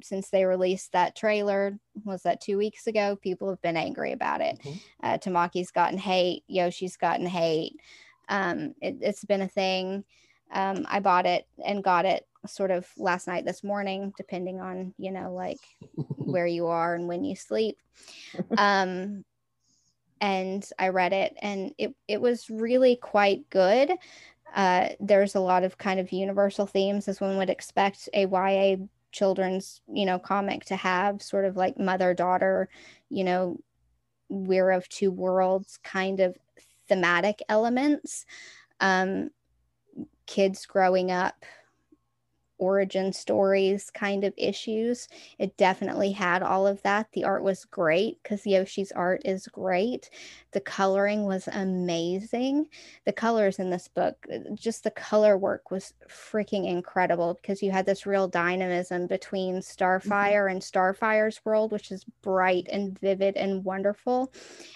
[0.02, 4.40] since they released that trailer was that two weeks ago people have been angry about
[4.40, 4.80] it Mhm.
[5.02, 7.80] uh, tamaki's gotten hate yoshi's gotten hate
[8.28, 10.04] um, it, it's been a thing.
[10.50, 14.94] Um, i bought it and got it sort of last night this morning depending on
[14.96, 15.58] you know like
[16.16, 17.78] where you are and when you sleep.
[18.56, 19.24] Um,
[20.20, 23.92] and i read it and it, it was really quite good.
[24.54, 28.76] Uh, there's a lot of kind of universal themes as one would expect a YA
[29.12, 32.68] children's you know comic to have sort of like mother daughter
[33.08, 33.58] you know
[34.28, 36.36] we're of two worlds kind of
[36.88, 38.26] thematic elements.
[38.80, 39.30] Um
[40.26, 41.44] kids growing up
[42.58, 47.08] origin stories kind of issues it definitely had all of that.
[47.12, 50.10] The art was great because yoshi's art is great.
[50.52, 52.66] The coloring was amazing.
[53.04, 57.70] The colors in this book uh, just the color work was freaking incredible because you
[57.70, 63.64] had this real dynamism between starfire and starfire's world which is bright and vivid and
[63.64, 64.32] wonderful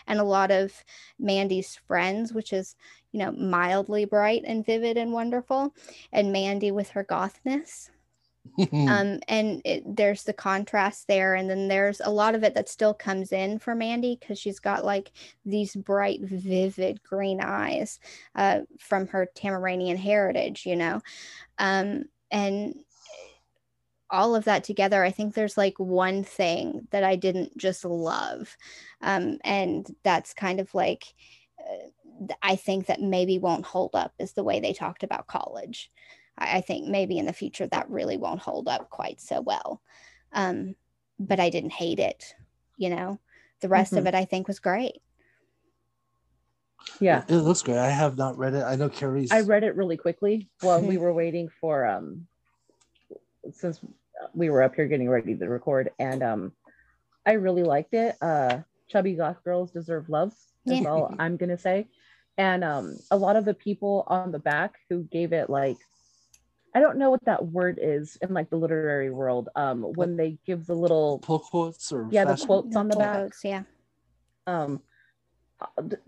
[0.07, 0.73] and a lot of
[1.18, 2.77] mandy's friends which is
[3.12, 5.75] you know mildly bright and vivid and wonderful
[6.12, 7.90] and mandy with her gothness.
[8.72, 12.68] Um and it, there's the contrast there and then there's a lot of it that
[12.68, 15.12] still comes in for mandy because she's got like
[15.44, 18.01] these bright vivid green eyes
[18.35, 21.01] uh, from her tamaranean heritage you know?
[21.59, 22.75] Um and
[24.11, 28.57] all of that together i think there's like one thing that i didn't just love.
[29.01, 31.14] Um and that's kind of like
[31.61, 31.88] uh,
[32.43, 35.91] I think that maybe won't hold up is the way they talked about college.
[36.39, 39.83] I, I think maybe in the future that really won't hold up quite so well.
[40.33, 40.75] Um,
[41.19, 42.35] but I didn't hate it,
[42.77, 43.19] you know.
[43.61, 44.09] The rest of Mhm.
[44.09, 45.01] it I think was great.
[47.01, 47.25] Yeah.
[47.29, 47.79] It looks great.
[47.79, 48.63] I have not read it.
[48.63, 49.31] I know Carrie's.
[49.31, 51.03] I read it really quickly while we Hmm.
[51.03, 52.27] were waiting for um
[53.53, 53.81] since
[54.35, 56.53] we were up here getting ready to record and um
[57.27, 58.17] I really liked it.
[58.21, 60.35] Uh chubby goth girls deserve love.
[60.67, 60.91] That's Yeah.
[60.91, 61.87] all I'm gonna say.
[62.38, 65.77] And um a lot of the people on the back who gave it like
[66.75, 69.49] I don't know what that word is in like the literary world.
[69.55, 73.03] Um when they give the little pull quotes or Yeah, the quotes on the Full
[73.03, 73.16] back.
[73.18, 73.62] quotes, yeah.
[74.47, 74.81] um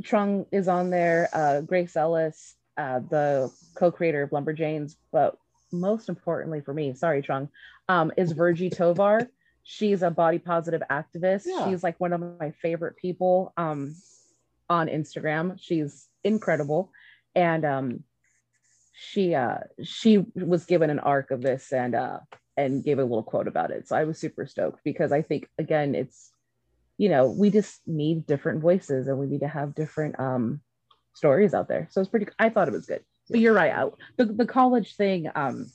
[0.02, 5.36] Trung is on there, uh Grace Ellis, uh the co-creator of Lumberjanes, but
[5.72, 7.48] most importantly for me, sorry Trung,
[7.88, 9.28] um is Virgie Tovar.
[9.62, 11.44] She's a body positive activist.
[11.46, 11.68] Yeah.
[11.68, 13.94] She's like one of my favorite people um
[14.68, 15.58] on Instagram.
[15.60, 16.90] She's incredible
[17.34, 18.04] and um
[18.94, 22.18] she uh she was given an arc of this and uh
[22.56, 23.88] and gave a little quote about it.
[23.88, 26.30] So I was super stoked because I think again it's
[26.96, 30.60] you know, we just need different voices and we need to have different um
[31.14, 31.88] stories out there.
[31.90, 33.04] So it's pretty I thought it was good.
[33.28, 33.72] But you're right.
[33.72, 35.66] I, the the college thing um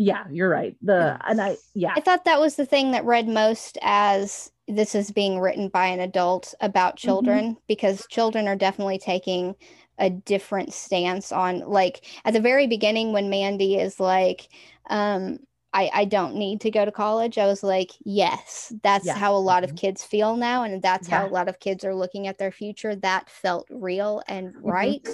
[0.00, 0.76] yeah, you're right.
[0.82, 1.96] The and I yeah.
[1.96, 5.86] I thought that was the thing that read most as this is being written by
[5.86, 7.40] an adult about Mm-hmm.
[7.40, 9.56] children because children are definitely taking
[9.98, 14.48] a different stance on like at the very beginning when Mandy is like
[14.88, 15.40] um
[15.72, 17.38] I, I don't need to go to college.
[17.38, 19.14] I was like, yes, that's Yeah.
[19.14, 19.20] Mm-hmm.
[19.20, 20.64] how a lot of kids feel now.
[20.64, 22.96] And that's how a lot of kids are looking at their future.
[22.96, 24.92] That felt real and Mm-hmm.
[24.92, 25.08] right.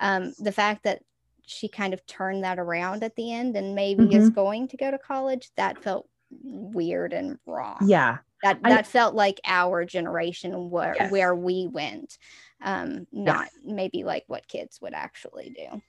[0.00, 1.02] Um, the fact that
[1.50, 4.34] she kind of turned that around at the end and maybe is Mm-hmm.
[4.34, 6.08] going to go to college, that felt
[6.42, 7.78] weird and wrong.
[7.86, 8.18] yeah.
[8.42, 11.10] That I- that felt like our generation where Yes.
[11.12, 12.16] where we went.
[12.62, 15.82] Um, not maybe like what kids would actually do.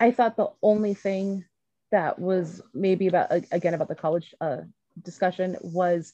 [0.00, 1.44] I thought the only thing
[1.92, 4.62] that was maybe about again about the college uh,
[5.00, 6.12] discussion was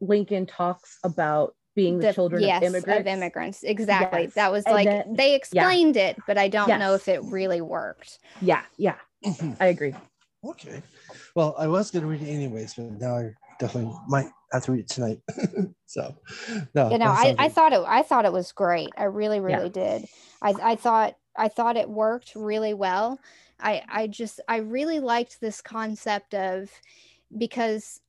[0.00, 3.00] Lincoln talks about being the, children yes, of immigrants.
[3.00, 3.62] Of immigrants.
[3.62, 4.22] Exactly.
[4.24, 4.34] Yes.
[4.34, 7.60] That was And like then- they explained it, but I don't know if it really
[7.60, 8.18] worked.
[8.40, 9.56] Yeah, yeah, Mhm.
[9.60, 9.94] I agree.
[10.44, 10.82] Okay.
[11.34, 14.72] Well, I was going to read it anyways, but now I definitely might have to
[14.72, 15.20] read it tonight.
[15.86, 16.16] so,
[16.74, 16.90] no.
[16.90, 19.56] you know I, I thought it i thought it was great i really Yeah.
[19.56, 20.06] really did
[20.40, 23.18] I, I thought i thought it worked really well
[23.60, 26.70] i i just i really liked this concept of
[27.36, 28.00] because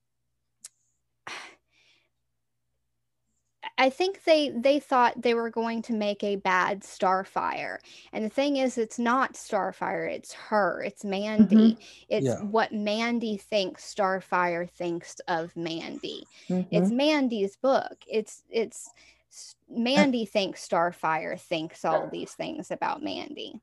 [3.78, 7.78] I think they they thought they were going to make a bad Starfire.
[8.12, 11.78] And the thing is it's not Starfire, it's her, it's Mandy.
[12.08, 12.42] It's Yeah.
[12.42, 16.26] what Mandy thinks Starfire thinks of Mandy
[16.70, 16.92] it's Mhm.
[16.92, 17.96] Mandy's book.
[18.06, 18.90] It's it's
[19.68, 23.60] Mandy thinks Starfire thinks all these things about Mandy.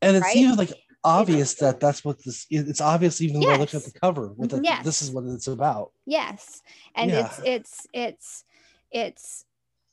[0.00, 0.36] and it's right?
[0.36, 0.72] even like
[1.04, 4.62] obvious that that's what this it's obvious even by looking at the cover with the,
[4.62, 4.84] Yes.
[4.84, 6.62] this is what it's about Yes,
[6.94, 8.44] and it's it's it's
[8.90, 9.44] it's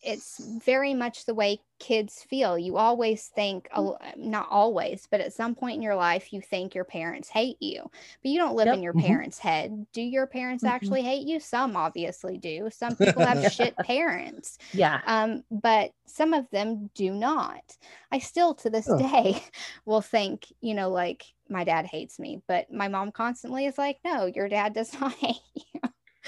[0.06, 2.58] it's very much the way kids feel.
[2.58, 6.76] You always think, l- not always, but at some point in your life, you think
[6.76, 8.84] your parents hate you, but you don't live in Yep.
[8.84, 9.02] your Mhm.
[9.02, 9.88] parents' head.
[9.91, 10.68] Do your parents Mhm.
[10.68, 11.39] actually hate you?
[11.39, 12.70] Some obviously do.
[12.72, 14.58] Some people have shit parents.
[14.74, 17.78] Yeah, um, but some of them do not.
[18.12, 18.94] I still to this Oh.
[18.94, 19.41] day
[19.86, 24.00] will think, you know, like my dad hates me, but my mom constantly is like,
[24.04, 25.82] no, your dad does not hate you.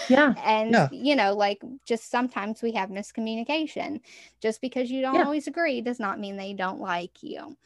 [0.09, 0.89] Yeah, And, Yeah.
[0.91, 4.01] you know, like just sometimes we have miscommunication.
[4.41, 5.25] Just because you don't Yeah.
[5.25, 7.57] always agree does not mean they don't like you.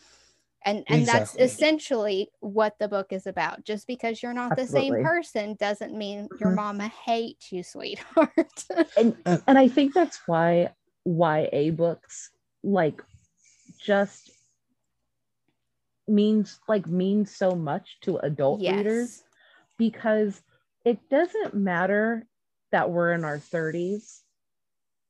[0.63, 3.63] And, and that's essentially what the book is about.
[3.65, 6.55] Just because you're not the same person doesn't mean your Mhm.
[6.55, 8.65] mama hates you, sweetheart.
[8.97, 10.73] and and I think that's why
[11.05, 12.31] YA books
[12.63, 13.01] like
[13.79, 14.29] just
[16.07, 19.23] means like means so much to adult readers
[19.77, 20.41] because
[20.85, 22.25] it doesn't matter
[22.71, 24.21] that we're in our 30s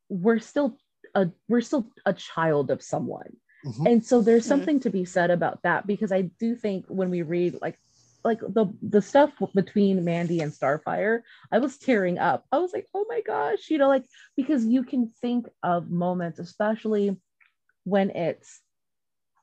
[0.10, 0.78] we're still
[1.16, 3.88] a we're still a child of someone Mhm.
[3.92, 4.48] and so there's Mhm.
[4.48, 7.78] something to be said about that because i do think when we read like
[8.24, 12.88] like the the stuff between mandy and starfire i was tearing up i was like
[12.94, 14.06] oh my gosh you know like
[14.36, 17.18] because you can think of moments especially
[17.84, 18.62] when it's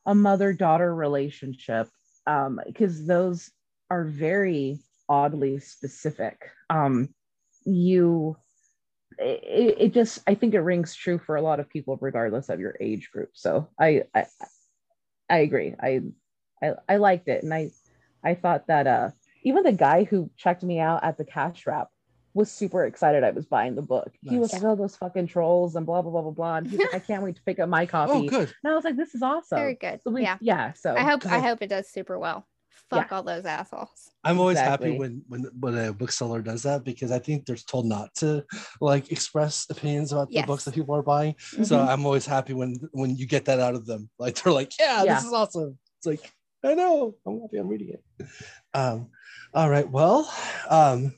[0.07, 1.89] a mother daughter relationship
[2.27, 3.51] um because those
[3.91, 4.79] are very
[5.09, 6.51] oddly specific.
[6.71, 7.09] Um
[7.65, 8.37] you
[9.19, 12.61] it, it just i think it rings true for a lot of people regardless of
[12.61, 13.31] your age group.
[13.35, 14.27] So i i,
[15.29, 15.75] I agree.
[15.81, 16.01] I,
[16.63, 17.43] I i liked it.
[17.43, 17.71] And i
[18.25, 19.11] i thought that uh
[19.45, 21.89] even the guy who checked me out at the cash wrap
[22.35, 24.13] was super excited i was buying the book.
[24.23, 26.57] He was like oh those fucking trolls and blah blah blah blah blah.
[26.57, 28.13] And he's like i can't wait to pick up my copy.
[28.13, 28.53] oh good.
[28.63, 29.59] And i was like this is awesome.
[29.59, 30.01] Very good.
[30.03, 30.39] so we, yeah.
[30.41, 32.47] yeah so I hope I hope it does super well.
[32.91, 34.11] Fuck all those assholes.
[34.25, 34.89] i'm always Exactly.
[34.91, 38.45] happy when when when a bookseller does that because i think they're told not to
[38.81, 41.89] like express opinions about the books that people are buying so Mhm.
[41.89, 45.05] i'm always happy when when you get that out of them like they're like yeah,
[45.05, 45.15] Yeah.
[45.15, 46.33] this is awesome it's like
[46.65, 48.03] i know i'm happy i'm reading it
[48.75, 49.09] um
[49.55, 50.29] all right well
[50.69, 51.15] um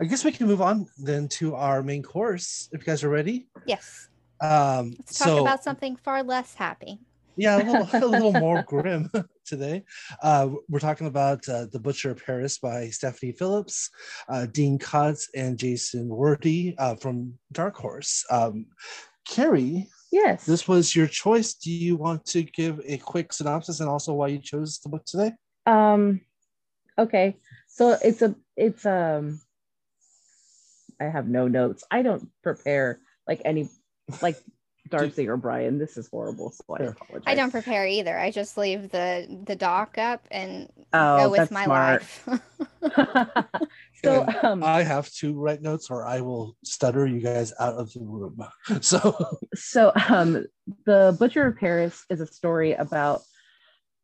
[0.00, 3.08] i guess we can move on then to our main course if you guys are
[3.20, 4.08] ready Yes.
[4.42, 6.98] um Let's talk so about something far less happy.
[7.36, 9.10] Yeah a little, a little more grim
[9.46, 9.84] today.
[10.22, 13.90] Uh, we're talking about uh, the butcher of paris by stephanie phillips
[14.28, 18.24] uh, dean kotz and jason wordie uh, from dark horse.
[18.30, 18.66] Um,
[19.28, 20.44] carrie yes.
[20.44, 21.54] this was your choice.
[21.54, 25.04] Do you want to give a quick synopsis and also why you chose the book
[25.06, 25.32] today?
[25.66, 26.20] Um
[26.98, 27.36] okay.
[27.68, 29.40] So it's a it's um
[31.00, 31.84] I have no notes.
[31.90, 33.68] I don't prepare like any
[34.20, 34.36] like
[34.92, 35.78] Darcy or Brian.
[35.78, 36.52] This is horrible.
[36.52, 37.22] So I apologize.
[37.26, 38.18] I don't prepare either.
[38.18, 42.02] I just leave the the doc up and oh, go with my smart.
[42.26, 42.40] life.
[44.04, 47.74] so And um i have to write notes or i will stutter you guys out
[47.74, 48.42] of the room
[48.80, 49.16] so
[49.54, 50.44] so um
[50.86, 53.22] the Butcher of Paris is a story about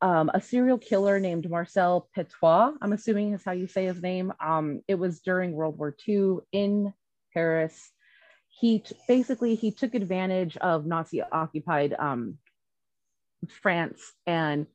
[0.01, 2.71] um, a serial killer named Marcel Petois.
[2.81, 4.33] I'm assuming is how you say his name.
[4.39, 6.93] Um, it was during World War II in
[7.33, 7.91] Paris.
[8.59, 12.37] He t- basically he took advantage of Nazi occupied um,
[13.61, 14.67] France and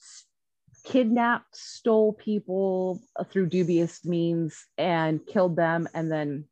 [0.00, 0.24] s-
[0.84, 3.00] kidnapped, stole people
[3.30, 6.44] through dubious means, and killed them, and then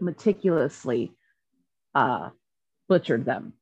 [0.00, 1.12] meticulously
[1.94, 2.30] uh,
[2.88, 3.52] butchered them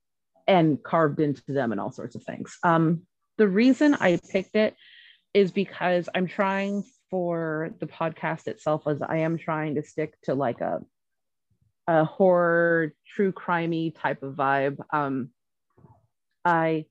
[0.47, 2.57] and carved into them and all sorts of things.
[2.63, 3.03] Um,
[3.37, 4.77] the reason I picked it
[5.35, 10.35] is because I'm trying for the podcast itself as I am trying to stick to
[10.35, 10.81] like a
[11.89, 14.79] a horror true crimey type of vibe.
[14.93, 15.31] Um,
[16.45, 16.85] I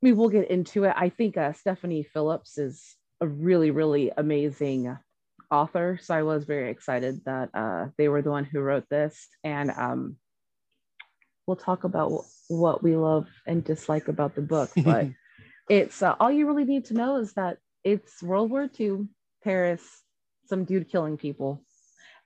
[0.00, 0.94] we will get into it.
[0.96, 4.96] I think uh, Stephanie Phillips is a really really amazing
[5.50, 9.26] author, so I was very excited that uh, they were the one who wrote this,
[9.42, 10.16] and um,
[11.46, 12.12] we'll talk about
[12.46, 14.70] what we love and dislike about the book.
[14.84, 15.08] But
[15.68, 19.08] it's uh, all you really need to know is that it's World War II,
[19.42, 19.82] Paris,
[20.46, 21.62] some dude killing people,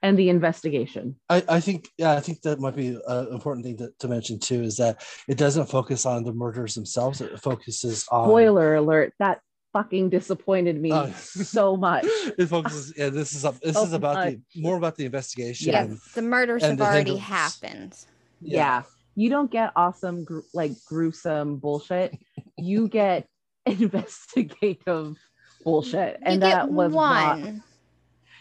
[0.02, 1.16] and the investigation.
[1.28, 4.38] I, I think yeah, I think that might be an important thing to, to mention
[4.38, 7.20] too is that it doesn't focus on the murders themselves.
[7.20, 9.14] It focuses on Spoiler alert!
[9.18, 9.40] That
[9.72, 11.10] fucking disappointed me Oh.
[11.12, 12.04] so much.
[12.38, 14.34] it focuses yeah this is up this So is about much.
[14.54, 17.24] the more about the investigation Yeah, and- the murders have the already hindrance.
[17.62, 17.96] happened.
[18.42, 18.82] yeah.
[19.14, 22.18] you don't get awesome gr- like gruesome bullshit
[22.58, 23.26] you get
[23.66, 25.16] investigative
[25.64, 27.40] bullshit and you that was one.
[27.40, 27.54] not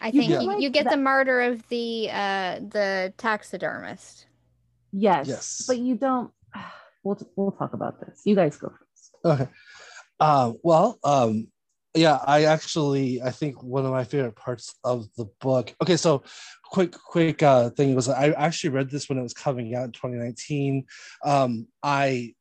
[0.02, 4.26] I You think get you, you get that- the murder of the uh the taxidermist.
[4.92, 5.64] yes Yes.
[5.66, 6.30] but you don't
[7.04, 9.48] we'll, we'll talk about this you guys go first Okay.
[10.18, 11.48] Um, well, um,
[11.94, 15.74] yeah, I actually I think one of my favorite parts of the book.
[15.82, 16.22] Okay, so
[16.64, 19.92] quick, quick uh, thing was I actually read this when it was coming out in
[19.92, 20.86] 2019.
[21.24, 22.34] Um, I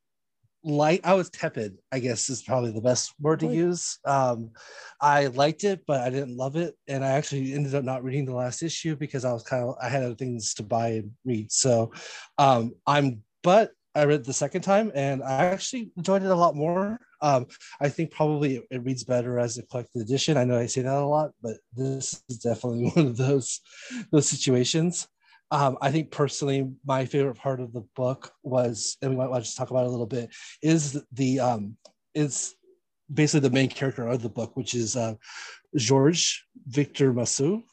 [0.64, 4.00] like I was tepid, I guess is probably the best word to use.
[4.06, 4.52] Um,
[5.00, 8.26] I liked it, but I didn't love it, and I actually ended up not reading
[8.26, 11.12] the last issue because I was kind of I had other things to buy and
[11.26, 11.52] read.
[11.52, 11.92] So
[12.38, 16.56] um, I'm but I read the second time and I actually enjoyed it a lot
[16.56, 17.00] more.
[17.22, 17.48] Um,
[17.82, 20.38] I think probably it, it reads better as a collected edition.
[20.38, 23.60] I know I say that a lot, but this is definitely one of those
[24.12, 25.08] those situations.
[25.52, 29.44] Um, I think personally, my favorite part of the book was, and we might want
[29.44, 30.30] to just talk about it a little bit,
[30.62, 31.76] is the um,
[32.16, 32.56] is
[33.14, 35.16] basically the main character of the book, which is uh,
[35.76, 37.64] Georges Victor Massu,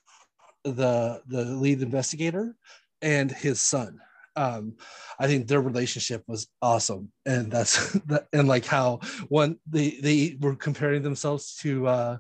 [0.65, 2.57] the the lead investigator,
[3.03, 4.01] and his son.
[4.37, 4.77] Um
[5.19, 10.37] i think their relationship was awesome and that's that and like how one they they
[10.41, 12.19] were comparing themselves to uh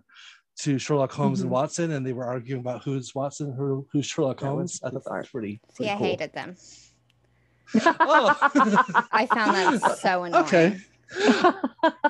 [0.60, 1.42] to sherlock holmes Mhm.
[1.42, 4.82] and watson and they were arguing about who's watson who who's sherlock That holmes was
[4.84, 6.06] i thought that was pretty, See, pretty I cool.
[6.06, 6.56] hated them.
[8.00, 8.36] oh
[9.12, 10.44] I found that so annoying.
[10.44, 10.76] okay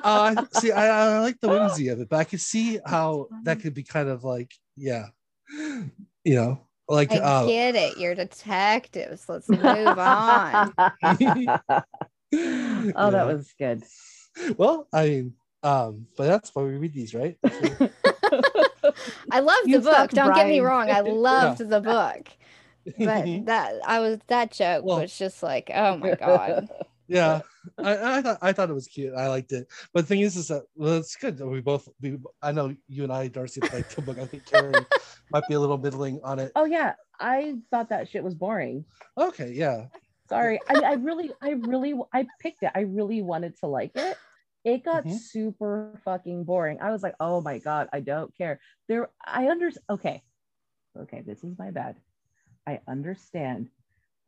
[0.03, 3.59] uh see I, I like the whimsy of it but i could see how that
[3.61, 5.05] could be kind of like yeah
[5.51, 7.97] you know like I uh get it.
[7.99, 9.29] You're detectives.
[9.29, 9.61] Let's move
[9.99, 10.73] on.
[12.33, 13.83] oh that was good
[14.57, 15.33] well i mean
[15.63, 17.37] um but that's why we read these right
[19.31, 20.11] I loved You the book.
[20.11, 20.89] Don't get me wrong.
[20.89, 22.29] I loved the book.
[22.97, 26.69] But that I was that joke Well- was just like, oh my god.
[27.09, 27.41] yeah
[27.79, 30.37] I, I thought i thought it was cute i liked it but the thing is
[30.37, 33.89] is that well it's good we both we i know you and i darcy like
[33.89, 34.85] the book i think Karen
[35.31, 38.85] might be a little middling on it oh yeah i thought that shit was boring
[39.17, 39.87] okay yeah
[40.29, 44.15] sorry I, I really i really i picked it i really wanted to like it
[44.63, 45.19] it got Mhm.
[45.19, 49.85] super fucking boring i was like oh my god i don't care there i understand
[49.89, 50.23] okay
[50.97, 51.97] okay this is my bad
[52.67, 53.69] i understand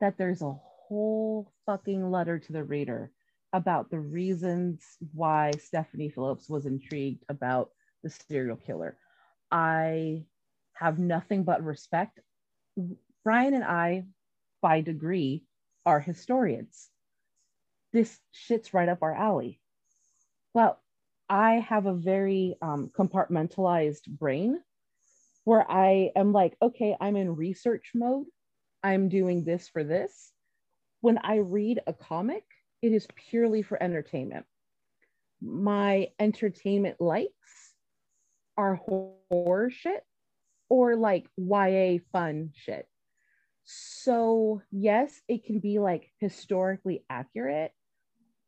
[0.00, 3.12] that there's a whole fucking letter to the reader
[3.52, 7.70] about the reasons why stephanie phillips was intrigued about
[8.02, 8.98] the serial killer
[9.50, 10.24] i
[10.74, 12.20] have nothing but respect
[13.24, 14.04] brian and i
[14.62, 15.44] by degree
[15.84, 16.90] are historians.
[17.92, 19.61] This shit's right up our alley.
[20.54, 20.78] But
[21.28, 24.60] I have a very um, compartmentalized brain
[25.44, 28.26] where I am like, okay, I'm in research mode.
[28.82, 30.32] I'm doing this for this.
[31.00, 32.44] When I read a comic,
[32.82, 34.44] it is purely for entertainment.
[35.40, 37.74] My entertainment likes
[38.56, 40.04] are horror shit
[40.68, 42.86] or like YA fun shit.
[43.64, 47.72] So, yes, it can be like historically accurate,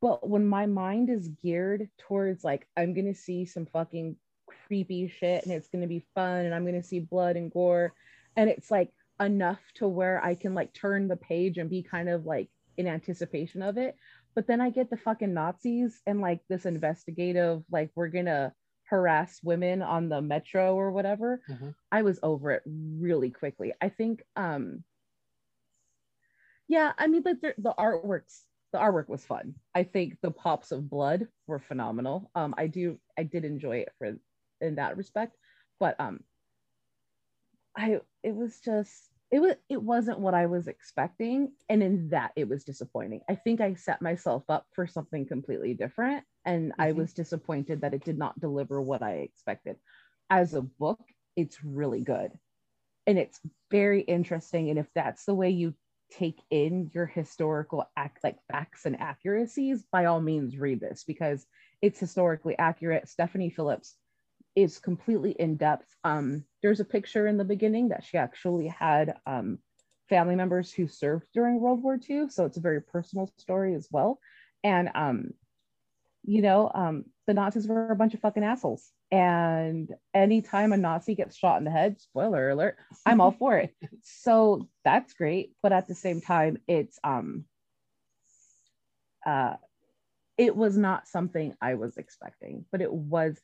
[0.01, 4.17] but when my mind is geared towards like, I'm going to see some fucking
[4.47, 7.51] creepy shit and it's going to be fun and I'm going to see blood and
[7.51, 7.93] gore,
[8.35, 8.91] and it's like
[9.21, 12.87] enough to where I can like turn the page and be kind of like in
[12.87, 13.95] anticipation of it.
[14.35, 19.39] But then I get the fucking Nazis and like this investigative, like we're gonna harass
[19.41, 21.41] women on the metro or whatever.
[21.49, 21.73] Mhm.
[21.91, 23.73] I was over it really quickly.
[23.81, 24.83] I think um
[26.67, 28.41] yeah, I mean like the, the artworks
[28.75, 29.55] the artwork was fun.
[29.75, 32.31] I think the pops of blood were phenomenal.
[32.35, 34.17] Um I do I did enjoy it for
[34.61, 35.37] in that respect,
[35.79, 36.25] but um
[37.75, 42.31] I it was just it was it wasn't what I was expecting and in that
[42.35, 43.21] it was disappointing.
[43.29, 46.93] I think I set myself up for something completely different and I Mhm.
[46.93, 49.79] was disappointed that it did not deliver what I expected.
[50.29, 51.01] As a book,
[51.35, 52.39] it's really good.
[53.07, 55.75] And it's very interesting and if that's the way you
[56.11, 61.45] take in your historical act like facts and accuracies, by all means read this because
[61.81, 63.07] it's historically accurate.
[63.07, 63.95] Stephanie Phillips
[64.55, 65.93] is completely in depth.
[66.03, 69.59] Um, there's a picture in the beginning that she actually had um,
[70.07, 73.87] family members who served during World War II, so it's a very personal story as
[73.91, 74.19] well.
[74.63, 75.31] And um,
[76.23, 78.89] you know, um, the Nazis were a bunch of fucking assholes.
[79.11, 83.75] And anytime a Nazi gets shot in the head, spoiler alert, I'm all for it.
[84.03, 87.45] So that's great, but at the same time, it's um,
[89.25, 89.55] uh,
[90.37, 93.39] it was not something I was expecting, but it was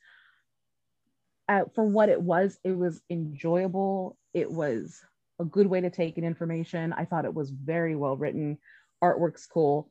[1.48, 4.16] uh, for what it was, it was enjoyable.
[4.32, 5.00] It was
[5.38, 6.92] a good way to take in information.
[6.92, 8.58] I thought it was very well written.
[9.02, 9.90] Artwork's cool.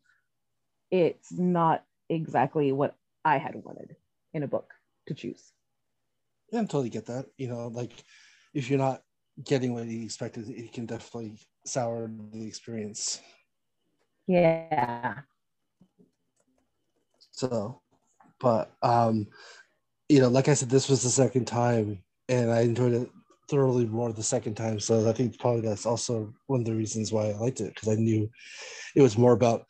[0.89, 3.95] It's not exactly what I had wanted
[4.34, 4.74] in a book
[5.07, 5.51] to choose.
[6.51, 7.25] Yeah, I totally get that.
[7.37, 8.03] You know, like
[8.53, 9.01] if you're not
[9.43, 13.21] getting what you expected, it can definitely sour the experience.
[14.27, 15.19] Yeah.
[17.31, 17.81] So,
[18.39, 19.27] but um,
[20.09, 23.09] you know, like I said, this was the second time, and I enjoyed it
[23.49, 24.79] thoroughly more the second time.
[24.79, 27.89] So I think probably that's also one of the reasons why I liked it because
[27.89, 28.29] I knew
[28.95, 29.65] it was more about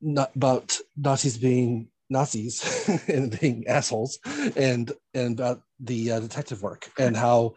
[0.00, 4.18] not about Nazis being Nazis and being assholes,
[4.56, 7.54] and and about the uh, detective work and how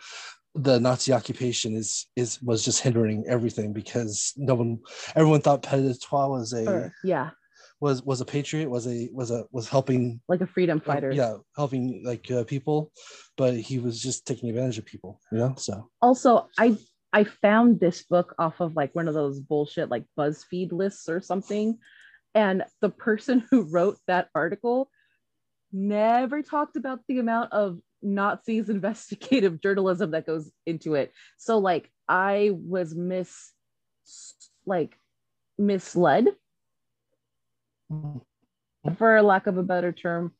[0.56, 4.80] the Nazi occupation is is was just hindering everything because no one
[5.16, 7.30] everyone thought Petit was a yeah.
[7.80, 11.12] was was a patriot was a was a was helping Like a freedom uh, fighter.
[11.12, 12.92] yeah helping like uh, people
[13.38, 16.76] but he was just taking advantage of people you know so also i
[17.14, 21.22] i found this book off of like one of those bullshit like buzzfeed lists or
[21.22, 21.78] something
[22.34, 24.90] and the person who wrote that article
[25.72, 31.89] never talked about the amount of nazis investigative journalism that goes into it so like
[32.08, 33.52] i was mis
[34.66, 34.97] like
[35.58, 36.28] misled
[37.91, 38.93] mm-hmm.
[38.93, 40.32] for lack of a better term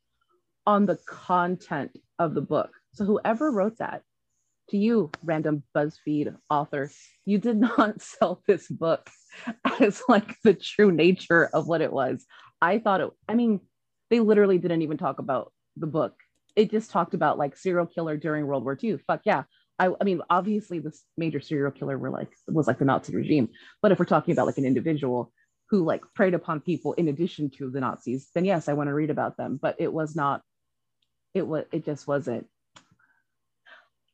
[0.66, 4.04] on the content of the book so whoever wrote that
[4.70, 6.92] to you, random BuzzFeed author,
[7.26, 9.10] you did not sell this book
[9.80, 12.26] as like the true nature of what it was.
[12.62, 13.60] I thought it, I mean,
[14.10, 16.16] they literally didn't even talk about the book.
[16.60, 18.98] It just talked about like serial killer during World War II.
[19.08, 19.44] Fuck yeah.
[19.80, 23.48] I, I mean, obviously, this major serial killer were like was like the Nazi regime.
[23.82, 25.32] But if we're talking about like an individual
[25.70, 28.94] who like preyed upon people in addition to the Nazis, then yes, I want to
[28.94, 29.58] read about them.
[29.62, 30.42] But it was not.
[31.34, 31.64] It was.
[31.72, 32.48] It just wasn't.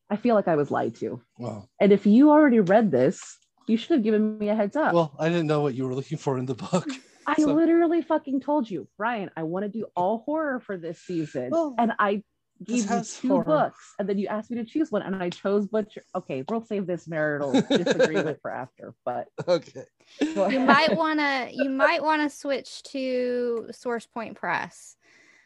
[0.08, 1.20] I feel like I was lied to.
[1.40, 4.94] wow And if you already read this, you should have given me a heads up.
[4.94, 6.88] well i didn't know what you were looking for in the book
[7.28, 11.00] I so- literally fucking told you, Brian, I want to do all horror for this
[11.00, 11.50] season.
[11.50, 12.24] Well, and I
[12.64, 13.44] gave you two horror.
[13.44, 13.96] books.
[14.00, 16.04] And then you asked me to choose one, and I chose Butcher.
[16.16, 18.94] Okay, we'll save this marital disagreement for after.
[19.04, 19.86] But okay
[20.22, 24.96] You might want to you might want to switch to Source Point Press.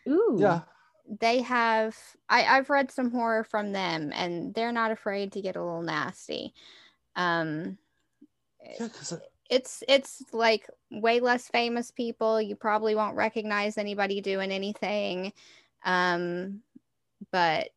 [0.07, 0.38] Ooh.
[0.39, 0.62] yeah
[1.20, 1.97] They have
[2.28, 5.82] I I've read some horror from them and they're not afraid to get a little
[5.82, 6.53] nasty.
[7.16, 7.78] Um
[8.64, 9.18] yeah because
[9.49, 12.41] it's it's like way less famous people.
[12.41, 15.34] You probably won't recognize anybody doing anything.
[15.86, 16.62] Um
[17.32, 17.70] but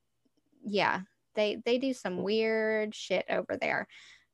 [0.64, 1.00] yeah,
[1.34, 3.86] they they do some weird shit over there.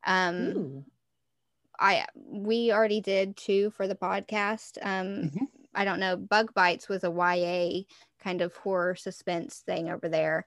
[0.07, 0.85] Um Ooh.
[1.79, 4.79] I we already did two for the podcast.
[4.83, 5.47] Um, Mhm.
[5.75, 6.17] I don't know.
[6.17, 7.85] Bug Bites was a YA
[8.19, 10.45] kind of horror suspense thing over there.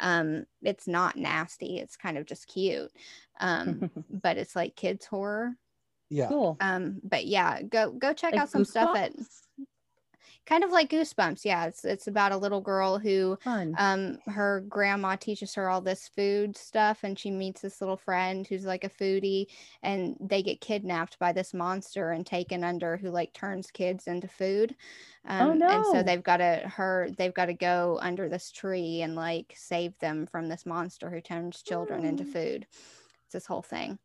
[0.00, 1.78] Um, it's not nasty.
[1.78, 2.90] It's kind of just cute.
[3.38, 5.54] Um, but it's like kids horror.
[6.10, 6.56] yeah cool.
[6.60, 9.40] Um, but yeah, go go check Like out some stuff at Goosebumps?
[10.44, 11.44] Kind of like Goosebumps.
[11.44, 13.74] Yeah, it's it's about a little girl who Fun.
[13.78, 18.46] um her grandma teaches her all this food stuff and she meets this little friend
[18.46, 19.46] who's like a foodie
[19.82, 24.26] and they get kidnapped by this monster and taken under who like turns kids into
[24.28, 24.74] food
[25.26, 29.14] um, and so they've got to her they've got to go under this tree and
[29.14, 32.32] like save them from this monster who turns children into Oh.
[32.32, 32.66] food
[33.24, 33.98] it's this whole thing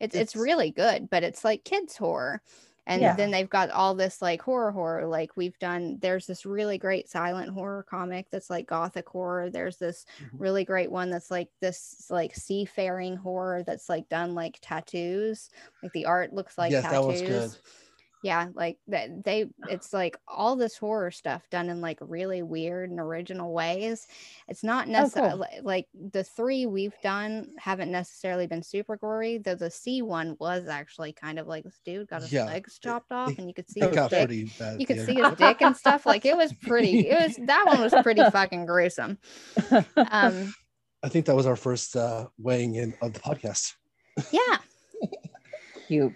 [0.00, 2.40] it's it's It's- really good but it's like kids horror
[2.86, 3.16] and Yeah.
[3.16, 7.08] then they've got all this like horror horror like we've done there's this really great
[7.08, 10.38] silent horror comic that's like gothic horror there's this Mhm.
[10.38, 15.48] really great one that's like this like seafaring horror that's like done like tattoos
[15.82, 17.56] like the art looks like yes, tattoos that was good.
[18.22, 22.88] Yeah like that they it's like all this horror stuff done in like really weird
[22.90, 24.06] and original ways
[24.48, 29.56] it's not Oh, necessarily like the three we've done haven't necessarily been super gory though
[29.56, 33.10] the c one was actually kind of like this dude got his Yeah, legs chopped
[33.10, 34.80] off it- and you could see his dick bad.
[34.80, 35.04] you could yeah.
[35.06, 38.22] see his dick and stuff like it was pretty it was that one was pretty
[38.30, 39.18] fucking gruesome
[39.96, 40.54] um
[41.04, 43.74] I think that was our first uh, weighing in of the podcast.
[44.30, 44.58] yeah
[45.88, 46.12] Cute.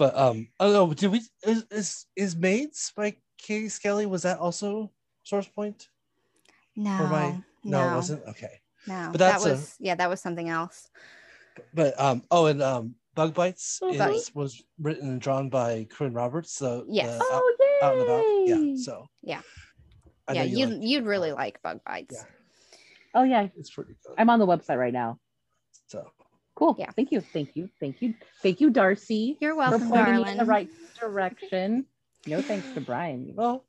[0.00, 1.20] But um, oh no, did we?
[1.42, 4.06] Is is, is Maids by Katie Skelly?
[4.06, 4.90] Was that also
[5.24, 5.88] Source Point?
[6.74, 8.22] no Or my- no No, it wasn't.
[8.28, 10.88] Okay, no but that that's a- was yeah that was something else
[11.74, 16.14] but um, oh, and um, Bug Bites Bug is, was written and drawn by Corinne
[16.14, 16.54] Roberts.
[16.54, 17.18] So Yes.
[17.18, 17.86] the out, Oh yay!
[17.86, 18.24] out and about.
[18.78, 18.82] Yeah.
[18.82, 19.42] So Yeah.
[20.28, 22.24] I yeah you you'd, like- you'd really like bug bites Yeah.
[23.14, 24.14] Oh yeah, it's pretty good.
[24.16, 25.18] I'm on the website right now.
[25.88, 26.08] So
[26.60, 26.76] Cool.
[26.78, 26.90] Yeah.
[26.94, 27.22] Thank you.
[27.22, 27.70] Thank you.
[27.80, 28.12] Thank you.
[28.42, 30.68] Thank you, Darcy, you're for welcome pointing me darling in the right
[31.00, 31.86] direction.
[32.26, 33.32] No thanks to Brian.
[33.34, 33.64] well,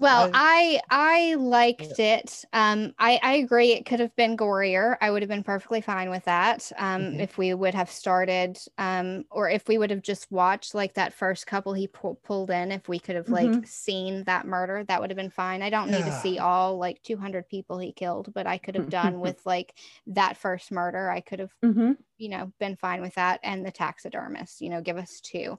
[0.00, 2.44] Well, I I liked it.
[2.52, 3.72] Um, I I agree.
[3.72, 4.96] It could have been gorier.
[5.00, 6.70] I would have been perfectly fine with that.
[6.76, 7.18] Um, Mhm.
[7.18, 11.12] if we would have started, um, or if we would have just watched like that
[11.12, 12.70] first couple he pu- pulled in.
[12.70, 13.64] If we could have like Mhm.
[13.64, 15.62] seen that murder, that would have been fine.
[15.62, 18.88] I don't need to see all like 200 people he killed, but I could have
[18.88, 19.76] done with like
[20.06, 21.10] that first murder.
[21.10, 21.92] I could have Mm-hmm.
[22.18, 25.58] you know been fine with that and the taxidermist you know give us two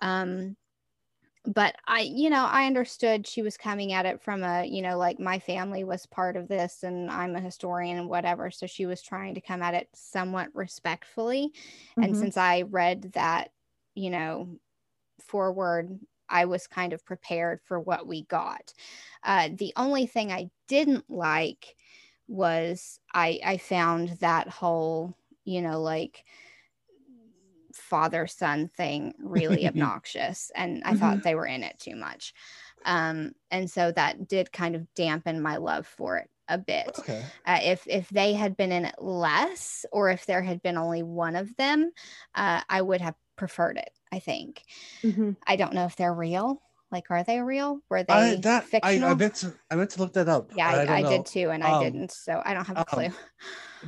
[0.00, 0.56] um
[1.44, 4.96] but i you know i understood she was coming at it from a you know
[4.96, 8.86] like my family was part of this and i'm a historian and whatever so she
[8.86, 11.52] was trying to come at it somewhat respectfully
[12.00, 12.16] and Mhm.
[12.16, 13.50] since i read that
[13.94, 14.56] you know
[15.20, 18.72] forward i was kind of prepared for what we got
[19.24, 21.76] uh, the only thing i didn't like
[22.28, 26.24] was i i found that whole you know like
[27.92, 32.32] father son thing really obnoxious and i thought they were in it too much.
[32.86, 36.90] Um and so that did kind of dampen my love for it a bit.
[37.00, 37.22] Okay.
[37.46, 41.02] uh, if if they had been in it less or if there had been only
[41.02, 41.90] one of them
[42.34, 44.62] uh, i would have preferred it i think.
[45.04, 45.36] Mhm.
[45.46, 46.62] i don't know if they're real.
[46.90, 47.80] Like are they real?
[47.90, 49.10] Were they I that fictional?
[49.10, 50.44] I meant to I meant to look that up.
[50.56, 52.92] yeah i, I, did too and i Um, didn't so i don't have a um,
[52.94, 53.10] clue.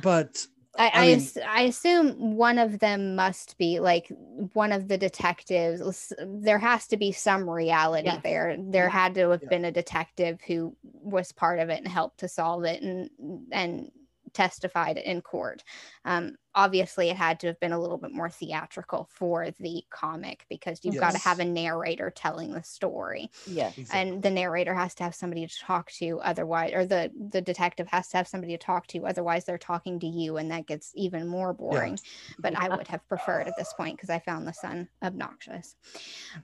[0.09, 0.31] But
[0.77, 4.11] I, I I, mean- I assume one of them must be like
[4.53, 6.11] one of the detectives.
[6.19, 8.21] There has to be some reality Yes.
[8.23, 8.55] there.
[8.59, 8.89] There Yeah.
[8.89, 9.49] had to have Yeah.
[9.49, 13.09] been a detective who was part of it and helped to solve it and
[13.51, 13.91] and
[14.35, 15.63] testified in court.
[16.03, 20.45] Um, obviously, it had to have been a little bit more theatrical for the comic
[20.49, 23.73] because you've got to have a narrator telling the story Yes.
[23.77, 24.11] exactly.
[24.11, 27.87] and the narrator has to have somebody to talk to otherwise or the the detective
[27.87, 30.91] has to have somebody to talk to otherwise they're talking to you and that gets
[30.95, 31.97] even more boring
[32.39, 35.75] but i would have preferred at this point because i found the son obnoxious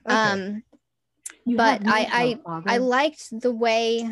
[0.06, 0.14] Okay.
[0.14, 0.62] um
[1.44, 2.06] You but have I-
[2.46, 4.08] oh, i liked the way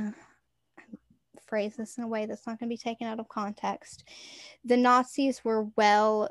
[1.50, 4.04] phrase this in a way that's not going to be taken out of context
[4.64, 6.30] the nazis were well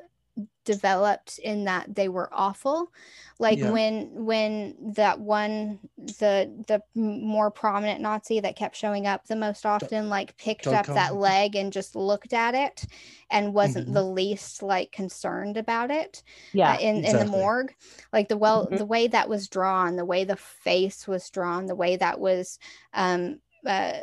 [0.63, 2.93] developed in that they were awful
[3.39, 3.71] like Yeah.
[3.71, 9.65] when when that one the the more prominent nazi that kept showing up the most
[9.65, 12.85] often like picked Don't up that leg and just looked at it
[13.29, 13.93] and wasn't Mhm.
[13.93, 16.73] the least like concerned about it yeah.
[16.75, 17.73] uh, in in the morgue
[18.13, 18.77] like the well Mhm.
[18.77, 22.59] the way that was drawn the way the face was drawn the way that was
[22.93, 23.93] um uh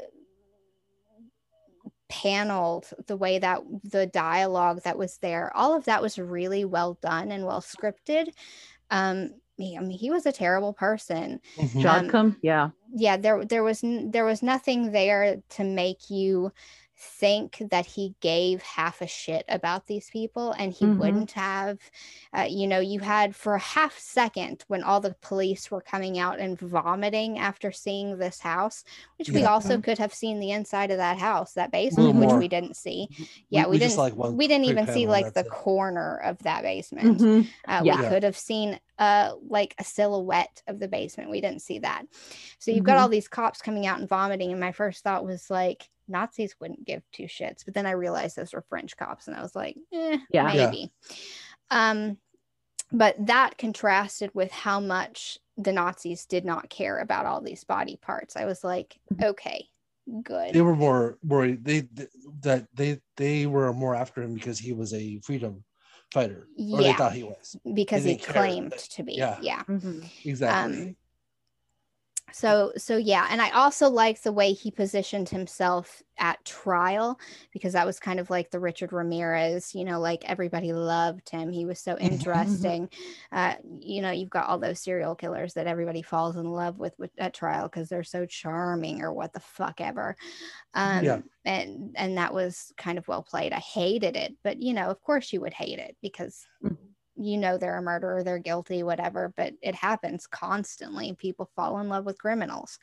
[2.09, 6.96] paneled the way that the dialogue that was there all of that was really well
[7.02, 8.28] done and well scripted
[8.90, 11.80] um he, I mean, he was a terrible person Mhm.
[11.82, 12.70] John- Jodkum, yeah.
[12.94, 16.52] yeah there there was there was nothing there to make you
[16.99, 20.97] think that he gave half a shit about these people and he Mhm.
[20.97, 21.78] wouldn't have
[22.36, 26.18] uh, you know you had for a half second when all the police were coming
[26.18, 28.82] out and vomiting after seeing this house
[29.18, 29.51] which we Yeah.
[29.53, 33.09] also could have seen the inside of that house that basement which we didn't see
[33.51, 35.51] yeah we, just didn't like we didn't even see like the it.
[35.51, 37.47] corner of that basement Mhm.
[37.68, 37.97] uh, Yeah.
[37.97, 38.09] We Yeah.
[38.09, 41.28] could have seen uh, like a silhouette of the basement.
[41.30, 42.07] We didn't see that.
[42.59, 43.01] So you've got Mhm.
[43.03, 44.51] all these cops coming out and vomiting.
[44.53, 47.64] And my first thought was like, Nazis wouldn't give two shits.
[47.64, 49.26] But then I realized those were French cops.
[49.28, 50.52] And I was like, eh, Yeah.
[50.52, 50.66] Yeah.
[50.70, 50.92] maybe.
[51.70, 52.18] Um,
[52.92, 57.98] but that contrasted with how much the Nazis did not care about all these body
[58.00, 58.36] parts.
[58.36, 59.66] I was like, okay,
[60.22, 60.52] good.
[60.54, 62.09] they were more worried they, th-
[62.42, 65.64] that they they were more after him because he was a freedom
[66.12, 66.96] fighter, or they Yeah.
[66.96, 67.57] thought he was.
[67.74, 68.34] because he didn't care.
[68.34, 69.14] claimed to be.
[69.14, 69.38] Yeah.
[69.40, 69.62] yeah.
[69.64, 70.04] Mhm.
[70.24, 70.82] Exactly.
[70.90, 70.96] Um,
[72.33, 77.20] So so yeah, and I also like the way he positioned himself at trial
[77.53, 81.51] because that was kind of like the Richard Ramirez, you know, like everybody loved him.
[81.53, 82.77] He was so Mhm.
[82.77, 82.91] interesting.
[83.31, 86.95] Uh, you know, you've got all those serial killers that everybody falls in love with,
[86.99, 90.16] with at trial because they're so charming or what the fuck ever.
[90.74, 91.22] Um, Yeah.
[91.45, 93.53] and and that was kind of well played.
[93.53, 96.95] I hated it, but you know, of course you would hate it because Mhm.
[97.16, 101.14] You know they're a murderer, they're guilty, whatever, but it happens constantly.
[101.14, 102.78] People fall in love with criminals.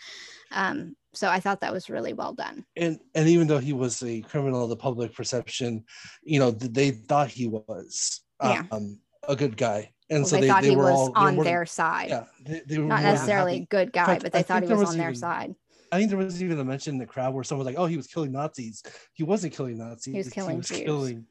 [0.51, 2.65] Um, so I thought that was really well done.
[2.75, 5.85] and and even though he was a criminal, the public perception,
[6.23, 8.63] you know, they thought he was Yeah.
[8.71, 11.13] um, a good guy, and Well, so they, they, thought they he were was all
[11.15, 12.09] on were- their side.
[12.09, 14.69] Yeah, they, they were Not necessarily a good guy, fact, but they I thought he
[14.69, 15.55] was, was on their side.
[15.91, 17.85] I think there was even a mention in the crowd where someone was like, "Oh,
[17.85, 18.81] he was killing Nazis."
[19.13, 20.11] He wasn't killing Nazis.
[20.11, 20.79] He was killing he was Jews.
[20.81, 21.27] killing-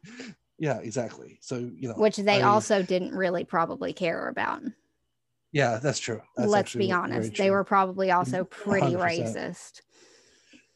[0.62, 1.38] Yeah, exactly.
[1.40, 4.62] So you know, Which they I- also didn't really probably care about.
[5.50, 6.20] Yeah, that's true.
[6.36, 7.34] That's Let's be honest.
[7.34, 7.46] They.
[7.46, 7.52] Mm-hmm.
[7.52, 9.00] were probably also pretty 100%.
[9.02, 9.80] racist.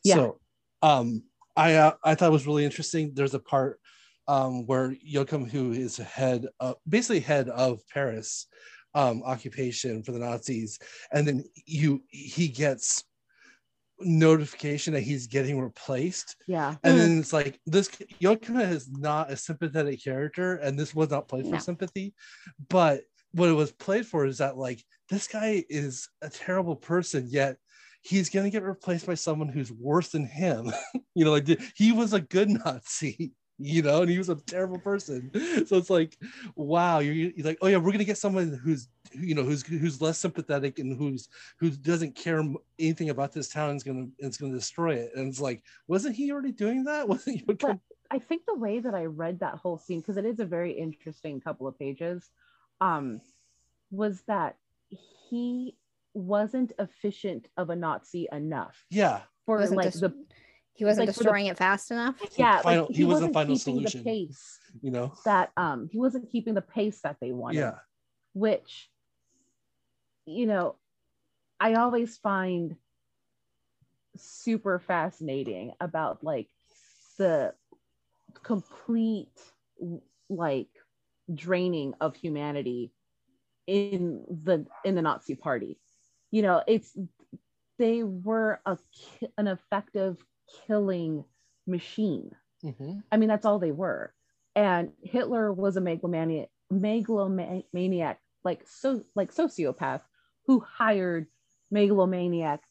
[0.02, 0.14] Yeah.
[0.16, 0.40] So,
[0.82, 1.22] um,
[1.54, 3.12] I uh, I thought it was really interesting.
[3.14, 3.78] There's a part
[4.26, 8.46] um where Joachim, who is head, of, basically head of Paris,
[8.96, 10.80] um, occupation for the Nazis,
[11.12, 13.04] and then you he gets
[14.00, 16.76] notification that he's getting replaced Yeah.
[16.84, 16.98] and Mm.
[16.98, 17.90] then it's like this
[18.20, 21.58] Joachim is not a sympathetic character and this was not played for No.
[21.58, 22.14] sympathy
[22.68, 27.26] but what it was played for is that like this guy is a terrible person
[27.28, 27.56] yet
[28.02, 30.72] he's going to get replaced by someone who's worse than him
[31.14, 34.78] you know like he was a good nazi you know and he was a terrible
[34.78, 35.30] person.
[35.66, 36.16] So it's like
[36.54, 39.66] wow you're, you're like oh yeah we're going to get someone who's you know who's
[39.66, 41.28] who's less sympathetic and who's
[41.58, 42.42] who doesn't care
[42.78, 45.12] anything about this town is going to is going to destroy it.
[45.14, 47.08] And it's like wasn't he already doing that?
[47.16, 47.78] Wasn't he But
[48.10, 50.72] I think the way that I read that whole scene, because it is a very
[50.72, 52.30] interesting couple of pages,
[52.80, 53.20] um,
[53.90, 54.56] was that
[55.28, 55.76] he
[56.14, 59.20] wasn't efficient of a Nazi enough yeah.
[59.44, 60.14] for Wasn't like dis- the
[60.76, 62.16] He wasn't like, for the- destroying it fast enough.
[62.36, 64.04] yeah final- like he wasn't wasn't final keeping solution.
[64.04, 67.76] the pace you know that um he wasn't keeping the pace that they wanted yeah
[68.34, 68.90] which
[70.26, 70.76] you know
[71.60, 72.76] i always find
[74.16, 76.48] super fascinating about like
[77.18, 77.54] the
[78.42, 79.28] complete
[80.28, 80.68] like
[81.34, 82.92] draining of humanity
[83.66, 85.78] in the in the nazi party
[86.30, 86.96] you know it's
[87.78, 88.76] they were a
[89.38, 90.16] an effective
[90.66, 91.24] killing
[91.66, 92.30] machine
[92.62, 93.02] Mhm.
[93.10, 94.14] I mean, that's all they were.
[94.54, 100.02] And Hitler was a megalomaniac, megalomaniac, like so, like sociopath
[100.46, 101.26] who hired
[101.70, 102.62] megalomaniac,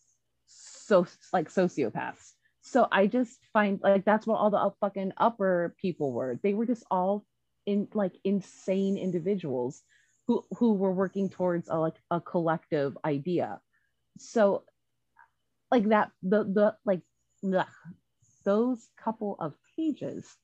[0.47, 2.33] so like sociopaths.
[2.61, 6.39] So I just find like that's what all the up- fucking upper people were.
[6.41, 7.25] They were just all
[7.65, 9.83] in like insane individuals
[10.27, 13.61] who who were working towards a like a collective idea.
[14.17, 14.65] So
[15.71, 17.01] like that the the like
[17.53, 17.67] ugh,
[18.43, 20.35] those couple of pages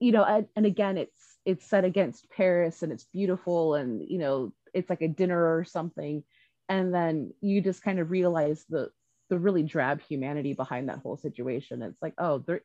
[0.00, 4.18] you know and, and again it's it's set against paris and it's beautiful and you
[4.18, 6.24] know it's like a dinner or something.
[6.68, 8.90] And then you just kind of realize the
[9.28, 11.82] the really drab humanity behind that whole situation.
[11.82, 12.62] It's like oh there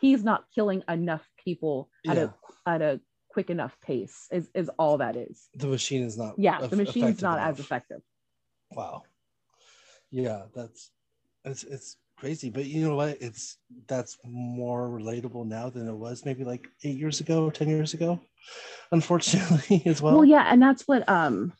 [0.00, 2.30] he's not killing enough people at Yeah.
[2.66, 5.48] a at a quick enough pace is is all that is.
[5.54, 7.50] The machine is not yeah the machine's effective not enough.
[7.50, 8.00] as effective.
[8.72, 9.02] Wow.
[10.10, 10.90] Yeah that's
[11.44, 13.18] it's it's crazy but you know what?
[13.20, 17.94] It's that's more relatable now than it was maybe like eight years ago ten years
[17.94, 18.20] ago
[18.92, 20.14] unfortunately as well.
[20.16, 21.52] Well yeah and that's what um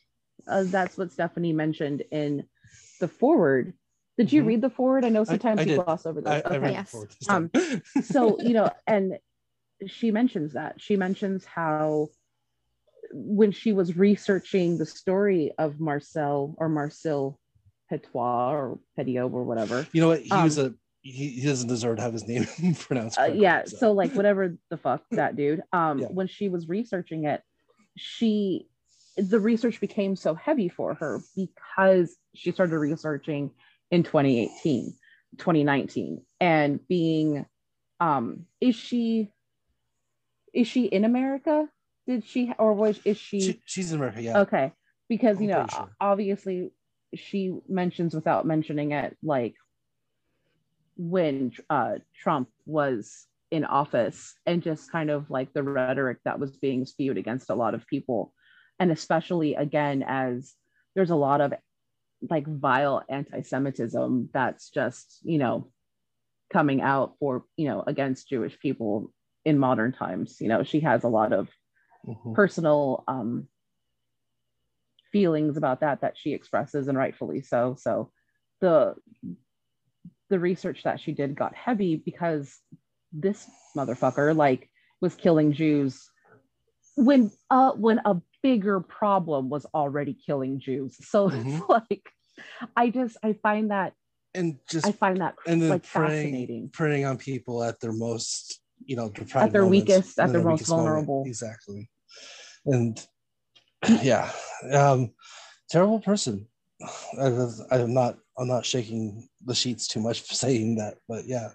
[0.49, 2.45] uh, that's what stephanie mentioned in
[3.01, 3.75] the forward.
[4.17, 4.47] Did you Mhm.
[4.47, 5.05] read the forward?
[5.05, 5.85] I know sometimes I you did.
[5.85, 6.43] gloss over I, those.
[6.45, 6.59] I okay.
[6.59, 6.95] read Yes.
[6.95, 7.51] it Um,
[8.03, 9.19] so you know and
[9.87, 10.81] she mentions that.
[10.81, 12.09] She mentions how
[13.13, 17.39] when she was researching the story of marcel or marcel
[17.89, 19.87] petois or petio or whatever.
[19.93, 20.21] You know what?
[20.21, 20.75] He was um, a
[21.07, 22.47] he, he doesn't deserve to have his name
[22.81, 23.93] pronounced uh, yeah so.
[23.93, 26.09] like whatever the fuck that dude um Yeah.
[26.09, 27.43] when she was researching it
[27.97, 28.67] she
[29.17, 33.51] the research became so heavy for her because she started researching
[33.91, 34.95] in 2018
[35.39, 37.47] 2019 and being
[38.01, 39.31] um is she
[40.53, 41.69] is she in america?
[42.07, 44.41] Did she or was is she, she, she's in america yeah.
[44.41, 44.73] Okay
[45.09, 45.91] because you I'm know sure.
[46.01, 46.71] obviously
[47.17, 49.55] she mentions without mentioning it like
[50.97, 56.57] when uh trump was in office and just kind of like the rhetoric that was
[56.57, 58.33] being spewed against a lot of people
[58.79, 60.55] and especially again as
[60.95, 61.53] there's a lot of
[62.31, 65.71] like vile anti-semitism that's just you know
[66.53, 69.13] coming out for you know against jewish people
[69.45, 71.49] in modern times you know she has a lot of
[72.07, 72.35] Mhm.
[72.35, 73.49] personal um
[75.17, 78.11] feelings about that that she expresses and rightfully so so
[78.61, 78.95] the
[80.29, 82.59] the research that she did got heavy because
[83.13, 84.69] this motherfucker like
[85.01, 86.11] was killing jews
[86.97, 91.69] when uh when a bigger problem was already killing jews so it's Mhm.
[91.91, 92.07] like
[92.77, 93.95] i just i find that
[94.35, 97.93] and just i find that and then like preying fascinating preying on people at their
[97.93, 100.87] most you know deprived At their moments, weakest- at in their most weakest moment.
[100.87, 101.25] vulnerable.
[101.27, 101.89] exactly
[102.67, 103.07] and
[104.03, 104.31] yeah
[104.73, 105.13] um
[105.71, 106.47] terrible person
[107.21, 107.27] I,
[107.71, 111.51] i'm not i'm not shaking the sheets too much for saying that but yeah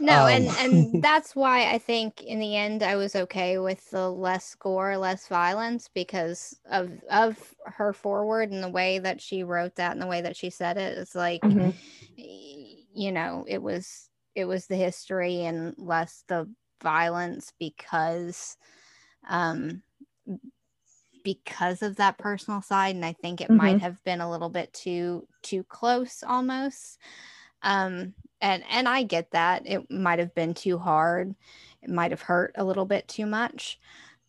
[0.00, 3.90] No, Um, and and that's why I think in the end I was okay with
[3.90, 9.42] the less gore, less violence because of of her forward and the way that she
[9.42, 10.98] wrote that and the way that she said it.
[10.98, 11.78] It's like Mhm.
[12.16, 16.48] you know, it was it was the history and less the
[16.82, 18.56] violence because
[19.28, 19.82] um
[21.28, 24.72] because of that personal side and I think it might have been a little bit
[24.72, 26.98] too too close almost.
[27.60, 31.34] Um and and I get that it might have been too hard
[31.82, 33.78] it might have hurt a little bit too much.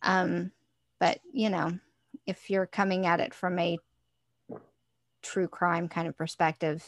[0.02, 0.52] Um
[0.98, 1.78] but you know
[2.26, 3.78] if you're coming at it from a
[5.22, 6.84] true crime kind of perspective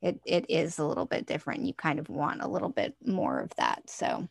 [0.00, 3.40] it it is a little bit different you kind of want a little bit more
[3.40, 3.90] of that.
[3.90, 4.28] So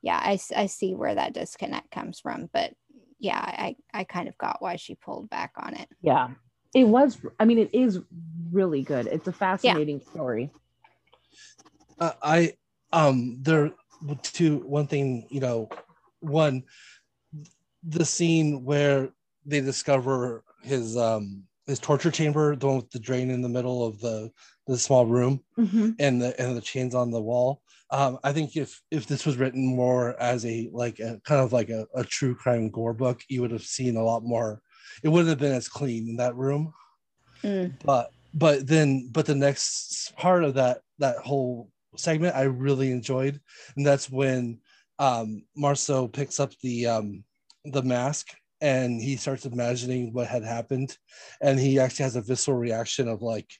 [0.00, 2.72] yeah i, I see where that disconnect comes from but
[3.20, 5.88] yeah i i kind of got why she pulled back on it.
[6.02, 6.28] Yeah.
[6.74, 8.00] It was i mean it is
[8.50, 9.06] really good.
[9.06, 10.50] It's a fascinating story.
[11.98, 12.54] Uh, i
[12.92, 13.70] um there
[14.22, 15.68] two one thing you know
[16.20, 16.64] one
[17.84, 19.10] the scene where
[19.46, 23.86] they discover his um his torture chamber the one with the drain in the middle
[23.86, 24.30] of the
[24.66, 25.96] the small room Mhm.
[25.98, 27.62] and the and the chains on the wall.
[27.92, 31.52] Um, I think if if this was written more as a like a kind of
[31.52, 34.62] like a, a true crime gore book, you would have seen a lot more.
[35.02, 36.72] It wouldn't have been as clean in that room.
[37.42, 37.74] Mm.
[37.84, 43.40] But but then but the next part of that that whole segment I really enjoyed,
[43.76, 44.60] and that's when
[44.98, 47.24] um, Marceau picks up the um,
[47.64, 48.28] the mask
[48.60, 50.96] and he starts imagining what had happened,
[51.40, 53.50] and he actually has a visceral reaction of like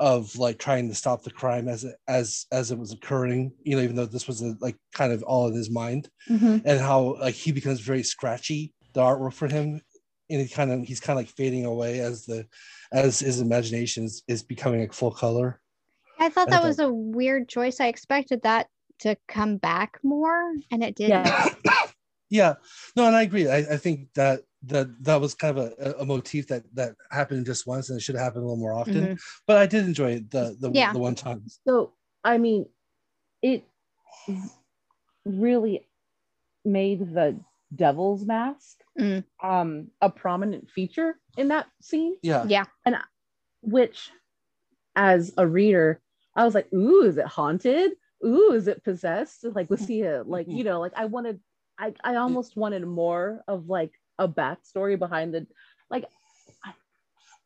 [0.00, 3.74] of like trying to stop the crime as it as as it was occurring you
[3.76, 6.08] know even though this was a, like kind of all in his mind.
[6.28, 6.62] Mhm.
[6.64, 9.80] and how like he becomes very scratchy the artwork for him
[10.30, 12.46] and he kind of he's kind of like fading away as the
[12.92, 15.60] as his imagination is, is becoming like full color.
[16.18, 17.80] I thought I that thought- was a weird choice.
[17.80, 18.68] I expected that
[19.00, 21.26] to come back more and it didn't.
[21.26, 21.48] Yeah.
[22.30, 22.54] Yeah.
[22.94, 23.48] No and i agree.
[23.48, 27.46] I, I think that that that was kind of a, a motif that that happened
[27.46, 28.94] just once and it should have happened a little more often.
[29.16, 29.20] Mhm.
[29.46, 30.92] but i did enjoy the the, Yeah.
[30.92, 31.42] the one time.
[31.66, 31.92] So
[32.24, 32.66] i mean
[33.42, 33.64] it
[35.24, 35.86] really
[36.64, 37.38] made the
[37.74, 39.22] devil's mask Mm.
[39.44, 42.16] um a prominent feature in that scene.
[42.22, 42.44] Yeah.
[42.48, 42.64] Yeah.
[42.84, 42.96] And
[43.62, 44.10] which
[44.96, 46.00] as a reader
[46.34, 47.92] i was like ooh is it haunted?
[48.26, 49.44] Ooh is it possessed?
[49.44, 51.38] Like was he a like you know like i wanted
[51.78, 55.46] i i almost wanted more of like a backstory behind the
[55.90, 56.04] like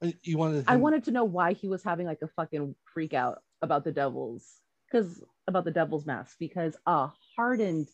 [0.02, 3.14] uh, you wanted i wanted to know why he was having like a fucking freak
[3.14, 4.46] out about the devils
[4.90, 7.88] because about the devil's mask because a hardened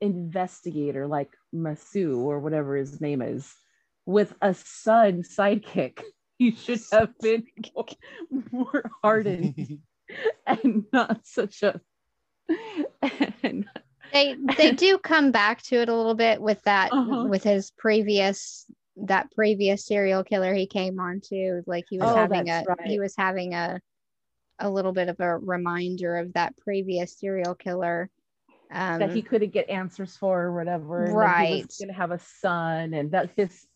[0.00, 3.54] investigator like Massu or whatever his name is
[4.06, 6.02] with a son sidekick
[6.38, 7.46] he should have been
[8.52, 9.78] more, hardened
[10.46, 11.80] and not such a
[13.42, 13.66] and
[14.14, 17.28] they they do come back to it a little bit with that Uh-huh.
[17.28, 22.14] with his previous that previous serial killer he came on to like he was Oh,
[22.14, 22.88] having a right.
[22.88, 23.80] he was having a
[24.60, 28.08] a little bit of a reminder of that previous serial killer
[28.72, 31.66] um that he couldn't get answers for or whatever and then Right.
[31.66, 33.66] was gonna have a son and that his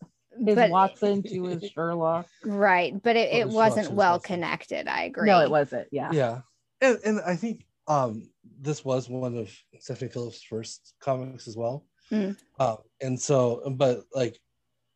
[0.45, 4.35] his but watson to his sherlock right but it, it wasn't Watson, well Watson.
[4.35, 6.41] connected i agree no it wasn't yeah yeah
[6.79, 8.29] and, and i think um
[8.61, 12.35] this was one of stephanie phillips first comics as well Mm.
[12.59, 14.35] um and so but like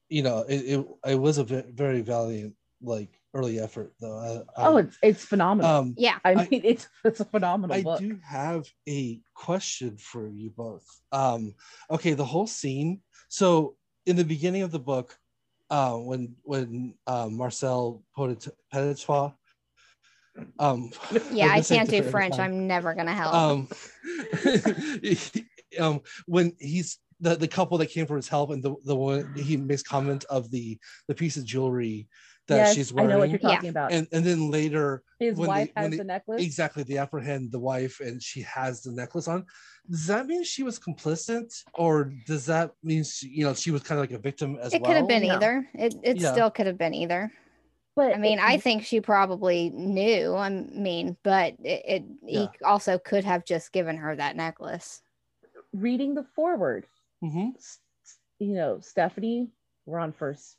[0.09, 4.61] you know it it, it was a ve- very valiant like early effort though I,
[4.61, 7.83] I- oh it's it's phenomenal um yeah I I- mean, it's it's a phenomenal I
[7.83, 7.99] book.
[7.99, 10.85] do have a question for you both.
[11.11, 11.53] Um,
[11.91, 13.01] okay, the whole scene.
[13.29, 13.75] So
[14.05, 15.15] in the beginning of the book,
[15.69, 19.33] uh, when when uh, Marcel Petitois,
[20.59, 20.91] um,
[21.31, 22.51] yeah i can't do french time.
[22.51, 23.67] i'm never gonna help um,
[25.79, 29.33] um, when he's the, the couple that came for his help and the, the one
[29.35, 30.77] he makes comment of the
[31.07, 32.07] the piece of jewelry
[32.49, 33.09] that yes, she's wearing.
[33.09, 33.55] I know what you're Yeah.
[33.55, 33.93] talking about.
[33.93, 36.41] and and then later His when wife they- when has they- the necklace.
[36.43, 39.45] exactly they apprehend the wife and she has the necklace on
[39.89, 43.81] does that mean she was complicit or does that mean she, you know she was
[43.83, 45.35] kind of like a victim as It well It could have been No.
[45.35, 45.69] either.
[45.73, 46.33] It it Yeah.
[46.33, 47.31] still could have been either.
[47.95, 50.33] But I mean, it- I think she probably knew.
[50.35, 52.47] I mean, but it, it Yeah.
[52.51, 55.01] he also could have just given her that necklace.
[55.73, 56.85] reading the forward,
[57.21, 59.49] hmm s- s- you know, Stephanie,
[59.87, 60.55] we're on first,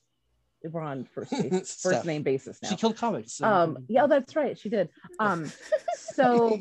[0.65, 2.05] we're on first base, first Steph.
[2.05, 2.69] name basis now.
[2.69, 4.89] she killed comics so- um, yeah, that's right, she did.
[5.21, 5.51] Um,
[5.97, 6.59] so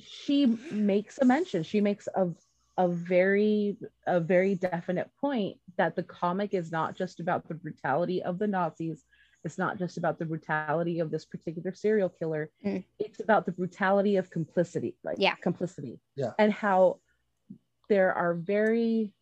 [0.00, 1.62] she makes a mention.
[1.62, 2.28] She makes a
[2.76, 8.22] a very a very definite point that the comic is not just about the brutality
[8.22, 9.04] of the Nazis.
[9.44, 12.50] It's not just about the brutality of this particular serial killer.
[12.64, 12.84] Mm.
[12.98, 15.36] It's about the brutality of complicity, like Yeah.
[15.36, 16.00] complicity.
[16.16, 16.32] Yeah.
[16.38, 17.00] And how
[17.88, 19.12] there are very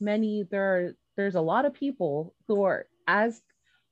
[0.00, 3.40] many there are there's a lot of people who are as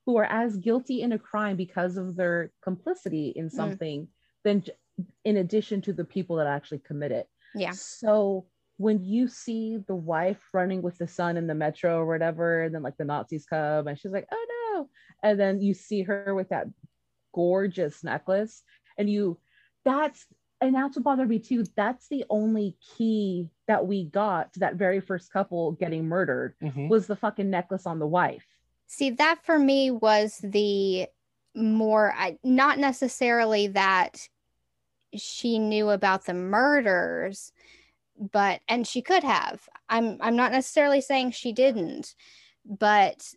[0.05, 4.07] who are as guilty in a crime because of their complicity in something
[4.43, 4.63] than
[5.23, 7.27] in addition to the people that actually commit it.
[7.55, 7.71] Yeah.
[7.71, 8.45] So
[8.77, 12.75] when you see the wife running with the son in the metro or whatever, and
[12.75, 14.54] then like the Nazis come and she's like, oh no.
[15.25, 16.67] And then you see her with that
[17.33, 18.61] gorgeous necklace,
[18.95, 19.39] and you
[19.83, 20.27] that's
[20.61, 21.65] and that's what bothered me too.
[21.75, 26.89] That's the only key that we got to that very first couple getting murdered Mhm.
[26.89, 28.45] was the fucking necklace on the wife.
[28.85, 31.07] See, that for me was the
[31.55, 34.29] more, I, not necessarily that
[35.15, 37.51] she knew about the murders,
[38.31, 39.67] but and she could have.
[39.89, 42.13] I'm I'm not necessarily saying she didn't,
[42.63, 43.33] but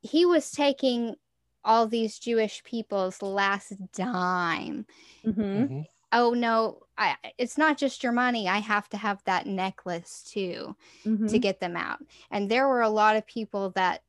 [0.00, 1.16] he was taking
[1.64, 4.86] all these Jewish people's last dime.
[5.24, 5.86] Mhm.
[6.12, 8.48] Oh no, I it's not just your money.
[8.48, 10.76] I have to have that necklace too.
[11.04, 11.42] to Mhm.
[11.42, 11.98] get them out.
[12.30, 14.02] And there were a lot of people that,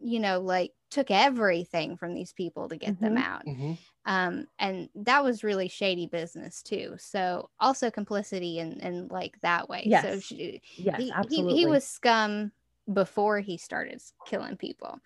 [0.00, 3.22] you know, like took everything from these people to get them Mhm.
[3.22, 3.44] out.
[3.46, 3.78] Mhm.
[4.06, 6.94] Um, and that was really shady business too.
[6.98, 9.82] So also complicity and and like that way.
[9.84, 10.22] So Yes.
[10.22, 11.54] she, Yes, he, he absolutely.
[11.58, 12.52] he was scum
[12.92, 14.98] before he started killing people.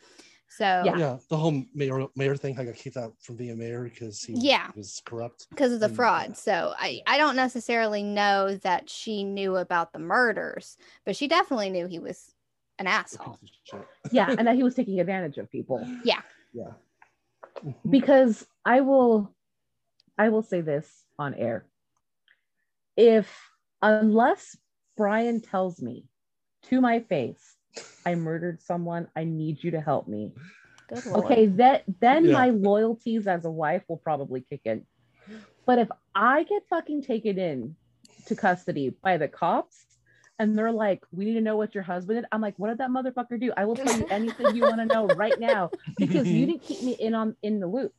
[0.51, 0.97] So Yeah.
[0.99, 4.23] yeah the whole mayor mayor thing i got kicked out from being a mayor because
[4.23, 4.71] he Yeah.
[4.75, 6.29] was corrupt because of the And, fraud.
[6.31, 6.35] yeah.
[6.35, 11.71] So I, I don't necessarily know that she knew about the murders, but she definitely
[11.71, 12.35] knew he was
[12.79, 13.37] an asshole.
[13.41, 13.89] piece of shit.
[14.13, 15.87] yeah, and that he was taking advantage of people.
[16.03, 16.23] yeah
[17.65, 17.75] Mhm.
[17.91, 19.35] because I will
[20.17, 21.67] I will say this on air.
[22.97, 23.29] If
[23.83, 24.57] unless
[24.97, 26.07] Brian tells me
[26.65, 27.57] to my face,
[28.05, 30.33] I murdered someone, I need you to help me.
[30.89, 31.07] Good.
[31.07, 32.33] Okay, that then Yeah.
[32.33, 34.87] my loyalties as a wife will probably kick in.
[35.67, 37.77] But if I get fucking taken in
[38.27, 39.85] to custody by the cops
[40.39, 42.79] and they're like, we need to know what your husband did, I'm like, what did
[42.79, 43.53] that motherfucker do?
[43.57, 46.81] I will tell you anything you want to know right now because you didn't keep
[46.83, 47.93] me in on in the loop.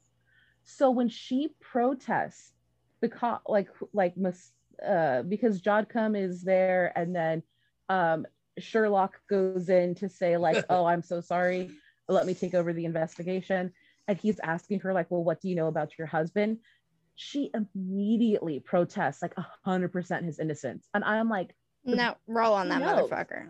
[0.64, 2.54] So when she protests
[3.02, 4.52] the cop like like mis-
[4.86, 7.44] uh because Jodkum is there and then
[7.90, 8.26] um
[8.60, 11.72] Sherlock goes in to say like oh I'm so sorry
[12.08, 13.72] let me take over the investigation
[14.08, 16.60] and he's asking her like well what do you know about your husband
[17.16, 21.56] she immediately protests like a hundred percent his innocence and I'm like
[21.86, 23.08] No, roll on that No.
[23.08, 23.50] motherfucker.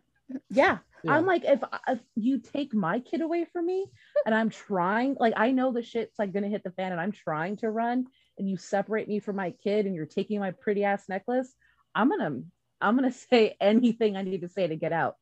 [0.50, 0.80] yeah.
[1.04, 1.14] Yeah.
[1.14, 3.88] I'm like, if, if you take my kid away from me
[4.26, 7.14] and I'm trying, like, I know the shit's like gonna hit the fan and I'm
[7.14, 8.06] trying to run
[8.38, 11.56] and you separate me from my kid and you're taking my pretty ass necklace,
[11.96, 12.42] I'm gonna,
[12.82, 15.18] I'm gonna say anything I need to say to get out.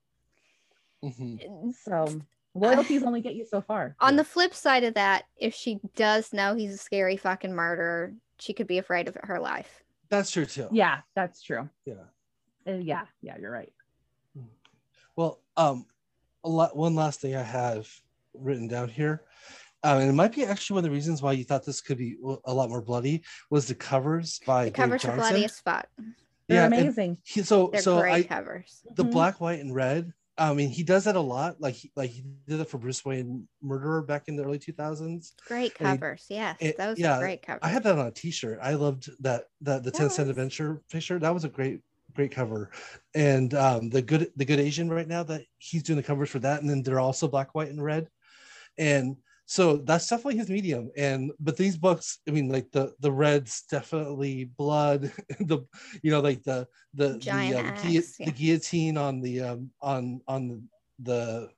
[1.04, 1.74] Mhm.
[1.76, 2.22] So
[2.54, 3.96] loyalties only get you so far.
[4.00, 8.14] On the flip side of that, if she does know he's a scary fucking murderer,
[8.40, 9.84] she could be afraid of her life.
[10.10, 11.70] that's true too Yeah, that's true.
[11.86, 12.06] yeah
[12.66, 13.74] Uh, yeah, yeah, you're right.
[15.18, 15.86] Well, um,
[16.44, 16.76] a lot.
[16.78, 17.90] One last thing I have
[18.34, 19.24] written down here,
[19.84, 21.98] um, and it might be actually one of the reasons why you thought this could
[21.98, 25.18] be a lot more bloody was the covers by The Dave covers are Johnson.
[25.30, 25.88] bloody as fuck.
[26.48, 27.18] They're and amazing.
[27.24, 28.82] He, so They're so great I covers.
[28.96, 29.12] the Mhm.
[29.12, 30.14] black, white, and red.
[30.40, 31.60] I mean, he does that a lot.
[31.60, 34.72] Like he like he did it for Bruce Wayne Murderer back in the early two
[34.72, 35.34] thousands.
[35.48, 36.26] Great and he- covers.
[36.30, 37.62] Yes, it- those yeah, great covers.
[37.64, 38.60] I had that on a T-shirt.
[38.62, 40.30] I loved that that the ten cent Yes.
[40.30, 41.18] adventure picture.
[41.20, 41.82] That was a great
[42.16, 42.70] great cover.
[43.16, 46.40] And um, the good the good Asian right now that he's doing the covers for
[46.40, 48.08] that, and then they're also black, white, and red.
[48.78, 49.18] And
[49.50, 50.92] so that's definitely his medium.
[50.98, 55.12] And but these books, I mean, like the the reds definitely blood.
[55.40, 55.66] the
[56.04, 58.26] you know like the the Giant the, um, axe, guillo- yeah.
[58.26, 60.62] the guillotine on the um on on the,
[61.00, 61.50] the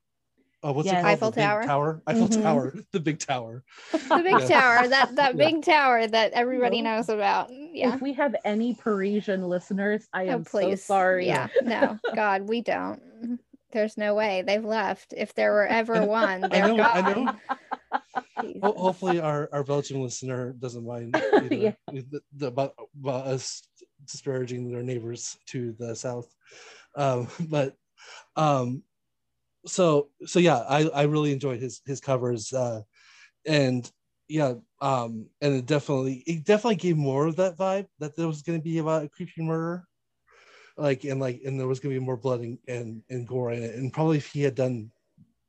[0.62, 1.00] oh what's Yes.
[1.00, 1.64] it called Eiffel the big Tower?
[1.64, 2.42] tower Eiffel Mhm.
[2.44, 4.48] Tower the big tower the big Yeah.
[4.62, 5.50] tower, that that Yeah.
[5.50, 6.96] big tower that everybody No.
[6.98, 7.50] knows about.
[7.52, 7.96] Yeah.
[7.96, 11.26] If we have any Parisian listeners, I Oh, am so sorry.
[11.28, 11.48] Yeah.
[11.64, 13.02] No, God, we don't.
[13.72, 15.14] There's no way they've left.
[15.16, 17.34] If there were ever one, I they're know, I know.
[18.62, 21.14] Ho- hopefully, our, our Belgian listener doesn't mind
[21.52, 21.74] Yeah.
[21.92, 23.68] the, the, about, about us
[24.06, 26.34] disparaging their neighbors to the south.
[26.96, 27.76] Um, but
[28.36, 28.84] um,
[29.66, 32.82] so so yeah, I, I really enjoyed his his covers, uh,
[33.46, 33.90] and
[34.28, 38.42] yeah, um, and it definitely it definitely gave more of that vibe that there was
[38.42, 39.86] going to be about a creepy murder,
[40.80, 43.52] like and like and there was going to be more blood and, and and gore
[43.52, 44.92] in it, and probably if he had done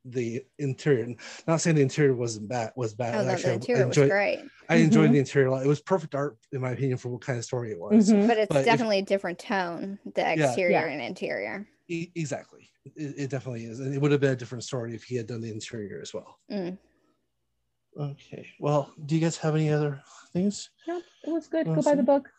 [0.04, 1.14] the interior.
[1.46, 3.14] Not saying the interior wasn't bad was bad.
[3.14, 5.12] Oh no, Actually, the interior I was enjoyed, great, I enjoyed Mhm.
[5.12, 5.64] the interior a lot.
[5.64, 8.10] It was perfect art in my opinion for what kind of story it was.
[8.10, 8.26] Mhm.
[8.26, 10.86] but it's But if- definitely a different tone, the exterior Yeah.
[10.86, 11.68] and interior.
[11.88, 15.04] E- exactly, it, it definitely is, and it would have been a different story if
[15.04, 16.38] he had done the interior as well.
[16.50, 16.78] Mm.
[17.98, 20.00] Okay, well, do you guys have any other
[20.32, 20.70] things?
[20.86, 21.66] No, it was good.
[21.66, 22.30] Go buy the book.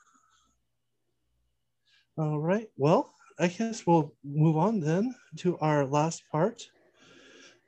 [2.18, 2.68] All right.
[2.78, 6.62] Well, I guess we'll move on then to our last part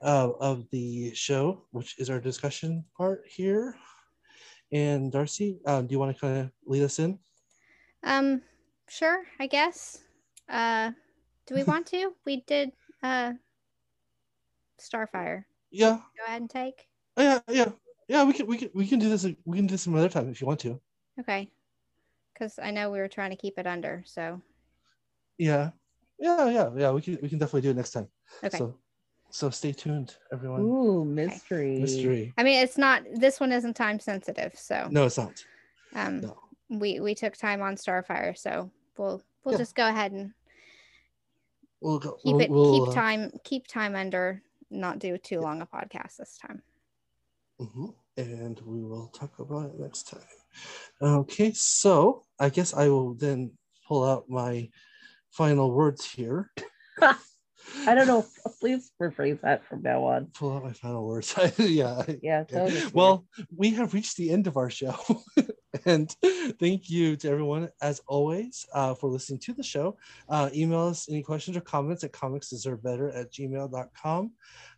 [0.02, 3.76] uh, of the show, which is our discussion part here.
[4.72, 7.20] And Darcy, uh, do you want to kind of lead us in?
[8.04, 8.42] Um,
[8.90, 10.00] sure, I guess.
[10.50, 10.92] Uh,
[11.46, 12.14] do we want to?
[12.26, 12.72] We did
[13.02, 13.34] uh,
[14.80, 15.46] Starfire.
[15.72, 16.00] Yeah.
[16.18, 16.88] Go ahead and take.
[17.18, 17.40] Oh, yeah.
[17.50, 17.70] Yeah.
[18.08, 18.24] Yeah.
[18.26, 18.48] We can.
[18.48, 18.70] We can.
[18.74, 19.24] We can do this.
[19.46, 20.82] We can do this some other time if you want to.
[21.20, 21.50] Okay,
[22.44, 24.04] because I know we were trying to keep it under.
[24.06, 24.42] So
[25.38, 25.72] Yeah.
[26.20, 26.50] Yeah.
[26.50, 26.70] Yeah.
[26.76, 26.92] Yeah.
[26.92, 27.18] We can.
[27.22, 28.08] We can definitely do it next time.
[28.44, 28.58] okay.
[28.58, 28.78] So,
[29.30, 30.62] so stay tuned, everyone.
[30.62, 31.80] Ooh, mystery.
[31.80, 32.34] Mystery.
[32.38, 33.04] I mean, it's not.
[33.16, 35.44] This one isn't time sensitive, so No, it's not.
[35.96, 36.38] um, No.
[36.70, 39.60] we we took time on Starfire, so we'll we'll Yeah.
[39.60, 40.34] just go ahead and
[41.82, 42.14] We'll go.
[42.24, 44.42] keep we'll, it we'll, keep uh, time keep time under.
[44.70, 46.64] Not do too long a podcast this time.
[47.62, 47.94] Mhm.
[48.18, 50.22] And we will talk about it next time.
[51.02, 53.52] Okay, so I guess I will then
[53.88, 54.70] pull out my
[55.32, 56.52] final words here.
[57.02, 58.26] I don't know.
[58.60, 60.28] Please rephrase that from now on.
[60.34, 61.34] Pull out my final words.
[61.58, 62.04] yeah.
[62.22, 62.44] Yeah.
[62.94, 63.26] Well,
[63.56, 64.96] we have reached the end of our show.
[65.86, 66.10] and
[66.60, 69.98] thank you to everyone, as always, uh, for listening to the show.
[70.30, 74.32] Uh, email us any questions or comments at comicsdeservebetter at gmail.com.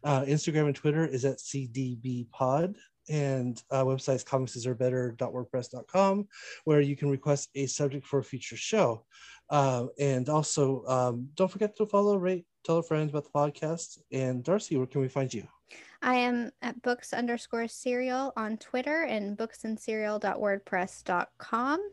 [0.03, 2.75] Uh, Instagram and Twitter is at cdbpod.
[3.09, 6.27] And uh, website is comicsdeservebetter.wordpress.com,
[6.63, 9.05] where you can request a subject for a future show.
[9.49, 13.99] Uh, and also, um, don't forget to follow, rate, tell a friend about the podcast.
[14.11, 15.47] And Darcy, where can we find you?
[16.01, 21.89] I am at books underscore cereal on Twitter and booksandcereal.wordpress.com.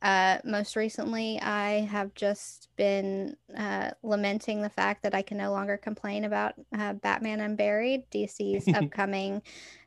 [0.00, 5.50] Uh, most recently, I have just been uh, lamenting the fact that I can no
[5.50, 9.42] longer complain about uh, Batman Unburied, DC's upcoming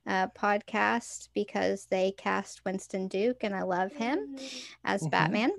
[0.05, 4.37] uh, podcast, because they cast Winston Duke, and I love him
[4.83, 5.11] as Mhm.
[5.11, 5.51] Batman.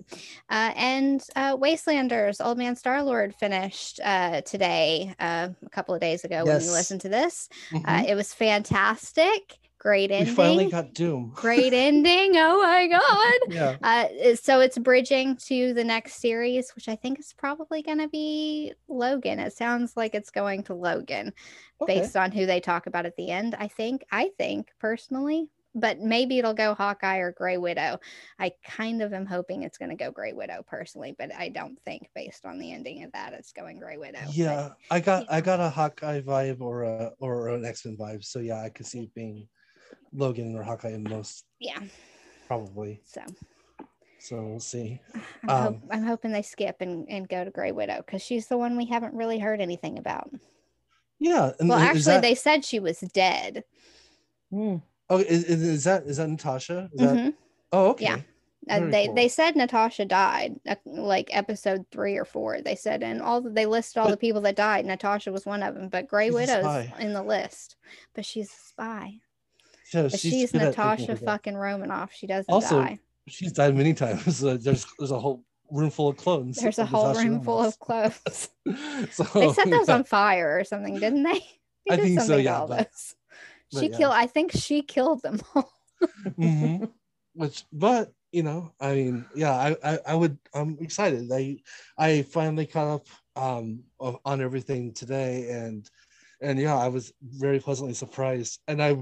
[0.51, 6.01] Uh, and uh, Wastelanders, Old Man Star Lord finished uh, today, uh, a couple of
[6.01, 6.71] days ago when you Yes.
[6.73, 7.49] listened to this.
[7.73, 8.09] Uh, Mhm.
[8.09, 9.59] it was fantastic.
[9.85, 10.35] Great we ending.
[10.35, 11.33] finally got Doom.
[11.35, 12.33] Great ending.
[12.37, 13.49] Oh my God.
[13.55, 13.77] yeah.
[13.83, 18.09] Uh, so it's bridging to the next series, which I think is probably going to
[18.09, 19.39] be Logan.
[19.39, 21.35] It sounds like it's going to Logan
[21.83, 22.01] Okay.
[22.01, 23.55] based on who they talk about at the end.
[23.59, 27.99] I think, I think personally, but maybe it'll go Hawkeye or Gray Widow.
[28.39, 31.79] I kind of am hoping it's going to go Gray Widow personally, but I don't
[31.85, 34.21] think based on the ending of that it's going Gray Widow.
[34.25, 37.99] But Yeah, I got I got a Hawkeye vibe or a or an X Men
[37.99, 38.25] vibe.
[38.25, 39.47] So yeah, I could see it being
[40.13, 41.79] Logan or Hawkeye most yeah.
[42.47, 43.01] probably.
[43.05, 43.23] So
[44.19, 45.01] So we'll see.
[45.15, 48.47] I'm, hope, Um, I'm hoping they skip and, and go to Gray Widow because she's
[48.47, 50.31] the one we haven't really heard anything about.
[51.19, 51.53] Yeah.
[51.61, 53.65] And Well, actually, that, they said she was dead.
[54.51, 54.77] Hmm.
[55.11, 56.89] oh is, is is that is that Natasha?
[56.93, 57.35] Is that Mhm.
[57.73, 58.05] oh okay.
[58.05, 58.21] Yeah.
[58.69, 59.15] Uh, they cool.
[59.15, 62.63] they said Natasha died, uh, like episode three or four.
[62.63, 64.87] They said, and all the, they listed all the people that died.
[64.87, 67.77] Natasha was one of them, but Gray Widow's in the list.
[68.15, 69.21] But she's a spy.
[69.93, 72.13] Yeah, she's, at Natasha fucking Romanoff.
[72.13, 72.99] She doesn't Also, die.
[73.29, 74.41] She's died many times.
[74.41, 76.57] There's there's a whole room full of clones.
[76.59, 78.49] There's a whole Natasha room full of clothes.
[79.11, 79.95] so they set those yeah.
[79.95, 81.41] on fire or something, didn't they?
[81.87, 82.91] They I think so, yeah, but-
[83.73, 83.97] but She yeah.
[83.97, 84.13] killed.
[84.15, 85.73] I think she killed them all.
[86.37, 86.85] hmm
[87.35, 91.31] Which, but you know, I mean, yeah, I, I, I would, I'm excited.
[91.33, 91.59] I,
[91.99, 93.07] I finally caught up
[93.37, 95.89] um on everything today, and,
[96.41, 98.97] and yeah, I was very pleasantly surprised, and I,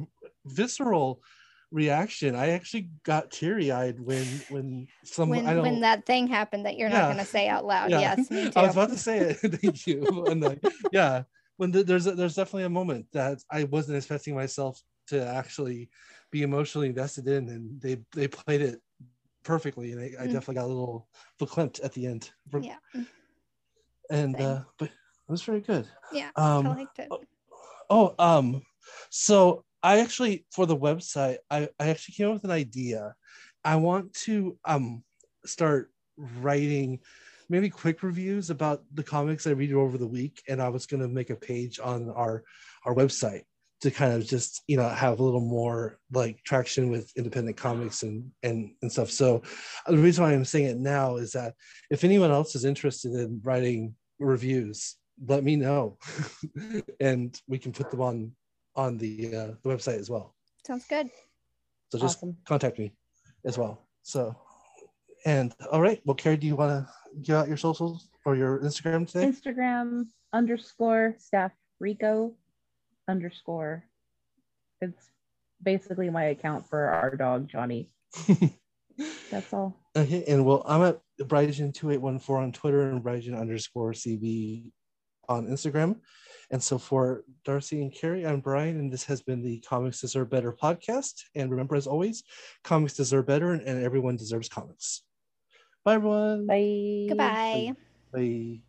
[0.47, 1.23] visceral
[1.71, 2.35] reaction.
[2.35, 6.67] I actually got teary eyed when, when some, when I don't, when that thing happened
[6.67, 7.01] that you're Yeah.
[7.01, 7.91] not going to say out loud.
[7.91, 8.01] Yeah.
[8.01, 8.53] Yes, me too.
[8.57, 9.37] I was about to say it.
[9.61, 10.27] Thank you.
[10.29, 11.23] And like, yeah,
[11.57, 15.91] when th- there's a, there's definitely a moment that I wasn't expecting myself to actually
[16.31, 18.81] be emotionally invested in, and they they played it
[19.43, 20.33] perfectly, and I, I Mm.
[20.33, 21.09] definitely got a little
[21.41, 22.31] verklempt at the end.
[22.61, 22.77] Yeah,
[24.11, 24.45] And Same.
[24.45, 24.95] uh, but it
[25.29, 25.89] was very good.
[26.13, 27.09] yeah, Um, I liked it.
[27.91, 28.63] Oh, um,
[29.11, 33.15] so I actually for the website, I, I actually came up with an idea.
[33.65, 35.03] I want to um
[35.45, 37.01] start writing
[37.49, 41.03] maybe quick reviews about the comics I read over the week, and I was going
[41.03, 42.45] to make a page on our
[42.85, 43.43] our website
[43.83, 48.03] to kind of just you know have a little more like traction with independent comics
[48.05, 49.11] and and and stuff.
[49.11, 49.43] So
[49.87, 51.55] the reason why I'm saying it now is that
[51.91, 54.97] if anyone else is interested in writing reviews,
[55.27, 55.99] let me know,
[57.01, 58.33] and we can put them on
[58.75, 60.35] on the uh, the website as well.
[60.67, 61.09] Sounds good.
[61.91, 62.37] So just awesome.
[62.47, 62.93] contact me
[63.45, 63.87] as well.
[64.03, 64.37] So
[65.25, 68.59] and all right, well, Carrie, do you want to give out your socials or your
[68.61, 69.27] Instagram today?
[69.27, 72.35] Instagram underscore staff Rico
[73.09, 73.85] underscore.
[74.81, 75.11] It's
[75.63, 77.91] basically my account for our dog Johnny.
[79.31, 79.79] That's all.
[79.95, 84.71] Okay, and well, I'm at Brygen2814 on Twitter and Brygen underscore CB
[85.29, 85.97] on Instagram.
[86.53, 90.29] And so for Darcy and Carrie, I'm Brian, and this has been the Comics Deserve
[90.29, 91.25] Better podcast.
[91.35, 92.25] And remember, as always,
[92.63, 95.01] comics deserve better, and everyone deserves comics.
[95.83, 96.47] Bye, everyone.
[96.47, 97.07] Bye.
[97.09, 97.73] Goodbye.
[98.13, 98.21] Bye.
[98.21, 98.61] Bye.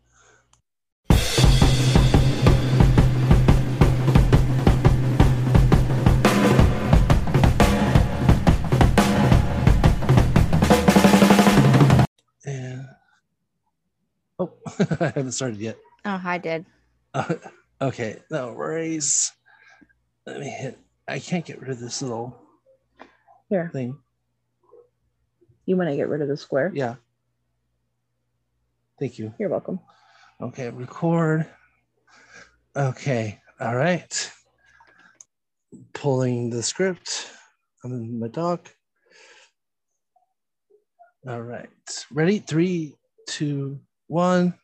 [14.38, 14.52] Oh,
[15.00, 15.76] I haven't started yet.
[16.06, 16.64] Oh, I did.
[17.12, 17.34] Uh,
[17.80, 19.32] okay, no worries.
[20.26, 20.78] Let me hit.
[21.06, 22.38] I can't get rid of this little
[23.48, 23.98] here thing.
[25.66, 26.70] You want to get rid of the square?
[26.74, 26.96] Yeah.
[28.98, 29.34] Thank you.
[29.38, 29.80] You're welcome.
[30.40, 31.46] Okay, record.
[32.76, 34.32] Okay, all right.
[35.92, 37.30] Pulling the script.
[37.82, 38.74] I'm in my doc.
[41.26, 41.68] All right,
[42.10, 42.38] ready?
[42.38, 42.96] Three,
[43.26, 44.54] two, one.